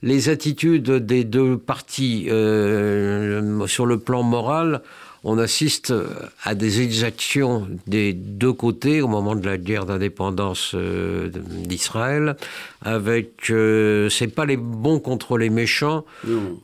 les 0.02 0.28
attitudes 0.28 0.90
des 0.90 1.24
deux 1.24 1.56
parties 1.56 2.26
euh, 2.30 3.66
sur 3.66 3.86
le 3.86 3.98
plan 3.98 4.22
moral, 4.22 4.82
on 5.24 5.38
assiste 5.38 5.94
à 6.42 6.54
des 6.54 6.80
exactions 6.80 7.68
des 7.86 8.12
deux 8.12 8.52
côtés 8.52 9.02
au 9.02 9.08
moment 9.08 9.34
de 9.34 9.46
la 9.46 9.56
guerre 9.56 9.86
d'indépendance 9.86 10.72
euh, 10.74 11.30
d'Israël, 11.64 12.36
avec 12.80 13.50
euh, 13.50 14.08
c'est 14.08 14.26
pas 14.26 14.46
les 14.46 14.56
bons 14.56 14.98
contre 14.98 15.38
les 15.38 15.50
méchants, 15.50 16.04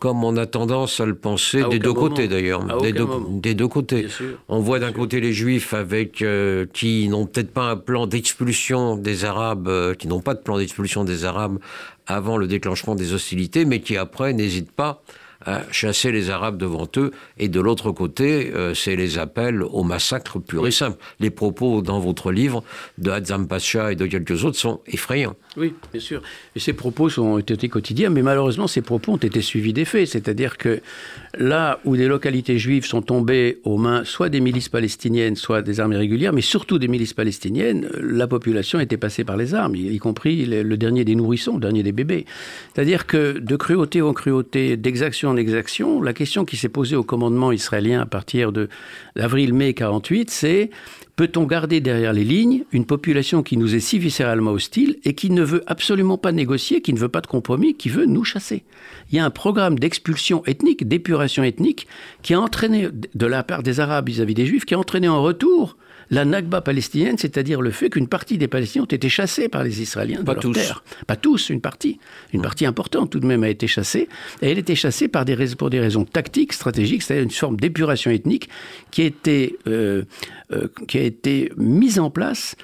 comme 0.01 0.25
on 0.25 0.37
a 0.37 0.47
tendance 0.47 1.01
à 1.01 1.07
le 1.07 1.15
penser 1.15 1.63
des 1.71 1.79
deux 1.79 1.93
côtés 1.93 2.27
d'ailleurs, 2.27 2.65
des, 2.81 2.93
des, 2.93 3.55
deux 3.55 3.69
côtés. 3.69 4.09
on 4.49 4.61
voit 4.61 4.81
d'un 4.81 4.93
côté 4.93 5.21
les 5.21 5.33
Juifs 5.33 5.75
avec 5.75 6.25
qui 6.73 7.09
n'ont 7.09 7.27
peut-être 7.27 7.53
pas 7.53 7.71
un 7.71 7.77
plan 7.77 8.07
d'expulsion 8.07 8.97
des 8.97 9.25
Arabes, 9.25 9.95
qui 9.97 10.09
n'ont 10.09 10.21
pas 10.21 10.35
de 10.35 10.41
plan 10.41 10.59
d'expulsion 10.59 11.05
des 11.05 11.25
Arabes 11.25 11.59
avant 12.07 12.39
le 12.39 12.47
déclenchement 12.47 12.95
des 12.95 13.13
hostilités, 13.13 13.65
mais 13.65 13.81
qui 13.81 13.97
après 13.97 14.33
n'hésitent 14.33 14.73
pas 14.73 15.03
à 15.45 15.63
chasser 15.71 16.11
les 16.13 16.31
Arabes 16.31 16.59
devant 16.59 16.89
eux. 16.97 17.13
Et 17.39 17.49
de 17.49 17.61
l'autre 17.61 17.93
côté, 17.93 18.53
euh, 18.55 18.75
c'est 18.75 18.97
les 18.97 19.19
appels 19.19 19.63
au 19.63 19.85
massacre 19.85 20.39
pur 20.39 20.67
et 20.67 20.71
simple. 20.71 20.99
Les 21.21 21.31
propos 21.31 21.81
dans 21.83 22.01
votre 22.01 22.33
livre 22.33 22.65
de 22.99 23.11
Hadzam 23.11 23.47
Pasha 23.47 23.93
et 23.93 23.97
de 23.97 24.07
quelques 24.07 24.45
autres 24.45 24.59
sont 24.59 24.81
effrayants. 24.87 25.37
Oui, 25.57 25.75
bien 25.93 26.01
sûr. 26.01 26.23
Et 26.57 26.61
ces 26.61 26.73
propos 26.73 27.19
ont 27.19 27.39
été 27.39 27.69
quotidiens, 27.69 28.11
mais 28.11 28.23
malheureusement, 28.23 28.67
ces 28.67 28.83
propos 28.83 29.13
ont 29.13 29.17
été 29.17 29.41
suivis 29.41 29.73
des 29.73 29.85
faits. 29.85 30.09
C'est-à-dire 30.09 30.57
que 30.57 30.81
là 31.37 31.81
où 31.85 31.97
des 31.97 32.09
localités 32.09 32.59
juives 32.59 32.85
sont 32.85 33.03
tombées 33.03 33.59
aux 33.65 33.79
mains 33.79 34.05
soit 34.05 34.29
des 34.29 34.41
milices 34.41 34.69
palestiniennes, 34.69 35.37
soit 35.37 35.63
des 35.63 35.81
armées 35.81 35.97
régulières, 35.97 36.33
mais 36.33 36.41
surtout 36.41 36.79
des 36.79 36.89
milices 36.89 37.15
palestiniennes, 37.15 37.89
la 38.01 38.27
population 38.27 38.81
était 38.81 38.97
passée 38.97 39.25
par 39.25 39.37
les 39.37 39.55
armes, 39.55 39.77
y 39.77 39.99
compris 39.99 40.45
le 40.47 40.77
dernier 40.77 41.05
des 41.05 41.15
nourrissons, 41.15 41.55
le 41.55 41.61
dernier 41.61 41.83
des 41.83 41.93
bébés. 41.93 42.27
C'est-à-dire 42.75 43.07
que 43.07 43.39
de 43.39 43.57
cruauté 43.57 44.03
en 44.03 44.13
cruauté, 44.13 44.77
d'exaction 44.77 45.28
en 45.29 45.37
exaction, 45.37 46.03
la 46.03 46.13
question 46.13 46.45
qui 46.45 46.57
s'est 46.57 46.69
posée 46.69 46.97
au 46.97 47.05
commandement 47.05 47.53
israélien 47.53 48.01
à 48.01 48.07
partir 48.07 48.53
de 48.53 48.69
l'avril-mai 49.15 49.75
48, 49.75 50.31
c'est 50.31 50.71
Peut-on 51.19 51.47
garder 51.47 51.81
derrière 51.81 52.13
les 52.13 52.23
lignes 52.23 52.63
une 52.71 52.85
population 52.85 53.43
qui 53.43 53.57
nous 53.57 53.75
est 53.75 53.81
si 53.81 53.99
viscéralement 53.99 54.53
hostile 54.53 55.01
et 55.05 55.15
qui 55.15 55.31
ne 55.31 55.43
veut 55.43 55.65
absolument 55.67 56.17
pas 56.17 56.31
négocier, 56.31 56.81
qui 56.81 56.93
ne 56.93 56.99
veut 56.99 57.09
pas 57.09 57.21
de 57.21 57.27
compromis, 57.27 57.75
qui 57.75 57.89
veut 57.89 58.07
nous 58.07 58.23
chasser? 58.23 58.63
Il 59.11 59.17
y 59.17 59.19
a 59.19 59.25
un 59.25 59.31
programme 59.31 59.81
d'expulsion 59.81 60.45
ethnique, 60.47 60.87
d'épuration 60.87 61.43
ethnique, 61.43 61.89
qui 62.23 62.35
a 62.35 62.41
entraîné, 62.41 62.89
de 62.93 63.27
la 63.27 63.43
part 63.43 63.65
des 63.65 63.81
Arabes 63.81 64.09
vis-à-vis 64.09 64.35
des 64.35 64.47
Juifs, 64.47 64.65
qui 64.65 64.75
a 64.75 64.79
entraîné 64.79 65.09
en 65.09 65.21
retour 65.21 65.77
la 66.11 66.25
Nakba 66.25 66.61
palestinienne, 66.61 67.19
c'est-à-dire 67.19 67.61
le 67.61 67.71
fait 67.71 67.91
qu'une 67.91 68.09
partie 68.09 68.39
des 68.39 68.49
Palestiniens 68.49 68.85
ont 68.85 68.87
été 68.87 69.09
chassés 69.09 69.49
par 69.49 69.63
les 69.63 69.83
Israéliens 69.83 70.21
de 70.21 70.25
pas 70.25 70.35
leur 70.35 70.43
tous. 70.43 70.53
terre. 70.53 70.83
Pas 71.07 71.17
tous, 71.17 71.51
une 71.51 71.61
partie. 71.61 71.99
Une 72.33 72.43
partie 72.43 72.67
importante 72.67 73.11
tout 73.11 73.21
de 73.21 73.27
même 73.27 73.45
a 73.45 73.49
été 73.49 73.67
chassée. 73.67 74.09
Et 74.43 74.51
elle 74.51 74.57
a 74.57 74.61
été 74.61 74.75
chassée 74.75 75.09
par 75.09 75.25
des 75.25 75.37
pour 75.57 75.71
des 75.71 75.81
raisons 75.81 76.05
tactiques, 76.05 76.53
stratégiques, 76.53 77.03
c'est-à-dire 77.03 77.25
une 77.25 77.31
forme 77.31 77.57
d'épuration 77.57 78.11
ethnique 78.11 78.49
qui 78.91 79.03
a 79.03 79.05
été 79.07 79.57
euh, 79.67 80.05
euh, 80.53 80.69
qui 80.87 80.99
a 80.99 81.03
été 81.03 81.53
mise 81.57 81.99
en 81.99 82.11
place 82.11 82.57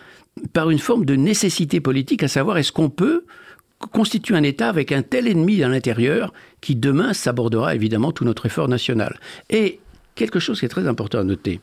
par 0.53 0.71
une 0.71 0.79
forme 0.79 1.05
de 1.05 1.15
nécessité 1.15 1.81
politique, 1.81 2.23
à 2.23 2.29
savoir 2.29 2.59
est-ce 2.59 2.73
qu'on 2.73 2.91
peut 2.91 3.25
constituer 3.93 4.37
un 4.37 4.43
État 4.43 4.69
avec 4.69 4.93
un 4.93 5.03
tel 5.03 5.29
ennemi 5.29 5.63
à 5.63 5.69
l'intérieur 5.69 6.33
qui 6.61 6.75
demain 6.75 7.13
s'abordera 7.13 7.75
évidemment 7.75 8.13
tout 8.13 8.25
notre 8.25 8.47
effort 8.47 8.69
national. 8.69 9.19
Et 9.51 9.81
quelque 10.15 10.39
chose 10.39 10.61
qui 10.61 10.67
est 10.67 10.71
très 10.71 10.89
important 10.89 11.19
à 11.19 11.25
noter, 11.25 11.61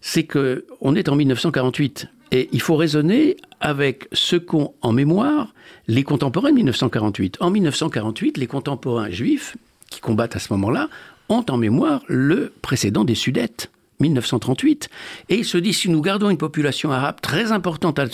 c'est 0.00 0.24
que 0.24 0.66
on 0.80 0.94
est 0.94 1.08
en 1.08 1.16
1948 1.16 2.08
et 2.32 2.48
il 2.52 2.60
faut 2.60 2.76
raisonner 2.76 3.36
avec 3.60 4.08
ce 4.12 4.36
qu'ont 4.36 4.74
en 4.82 4.92
mémoire 4.92 5.54
les 5.88 6.02
contemporains 6.02 6.50
de 6.50 6.56
1948. 6.56 7.38
En 7.40 7.50
1948, 7.50 8.38
les 8.38 8.46
contemporains 8.46 9.10
juifs 9.10 9.56
qui 9.90 10.00
combattent 10.00 10.36
à 10.36 10.40
ce 10.40 10.52
moment-là 10.52 10.88
ont 11.28 11.44
en 11.48 11.56
mémoire 11.56 12.02
le 12.08 12.52
précédent 12.62 13.04
des 13.04 13.14
Sudètes. 13.14 13.70
1938. 13.98 14.90
Et 15.30 15.36
il 15.36 15.44
se 15.46 15.56
dit, 15.56 15.72
si 15.72 15.88
nous 15.88 16.02
gardons 16.02 16.28
une 16.28 16.36
population 16.36 16.92
arabe 16.92 17.20
très 17.22 17.50
importante 17.52 17.98
à 17.98 18.04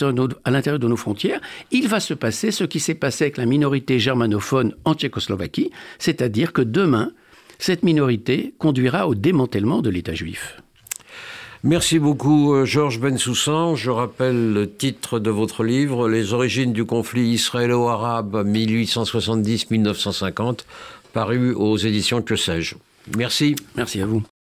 l'intérieur 0.51 0.79
de 0.79 0.87
nos 0.87 0.95
frontières, 0.95 1.41
il 1.71 1.89
va 1.89 1.99
se 1.99 2.13
passer 2.13 2.51
ce 2.51 2.63
qui 2.63 2.79
s'est 2.79 2.95
passé 2.95 3.25
avec 3.25 3.35
la 3.35 3.45
minorité 3.45 3.99
germanophone 3.99 4.75
en 4.85 4.93
Tchécoslovaquie, 4.93 5.71
c'est-à-dire 5.99 6.53
que 6.53 6.61
demain, 6.61 7.11
cette 7.59 7.83
minorité 7.83 8.53
conduira 8.59 9.09
au 9.09 9.15
démantèlement 9.15 9.81
de 9.81 9.89
l'État 9.89 10.13
juif. 10.13 10.62
Merci 11.65 11.97
beaucoup 11.97 12.53
euh, 12.53 12.65
Georges 12.65 12.99
Bensoussan. 12.99 13.75
Je 13.75 13.89
rappelle 13.89 14.51
le 14.51 14.69
titre 14.69 15.19
de 15.19 15.31
votre 15.31 15.63
livre, 15.63 16.09
Les 16.09 16.33
origines 16.33 16.73
du 16.73 16.83
conflit 16.83 17.29
israélo-arabe 17.29 18.45
1870-1950, 18.45 20.65
paru 21.13 21.53
aux 21.53 21.77
éditions 21.77 22.21
Que 22.21 22.35
sais-je. 22.35 22.75
Merci. 23.15 23.55
Merci 23.77 24.01
à 24.01 24.05
vous. 24.05 24.23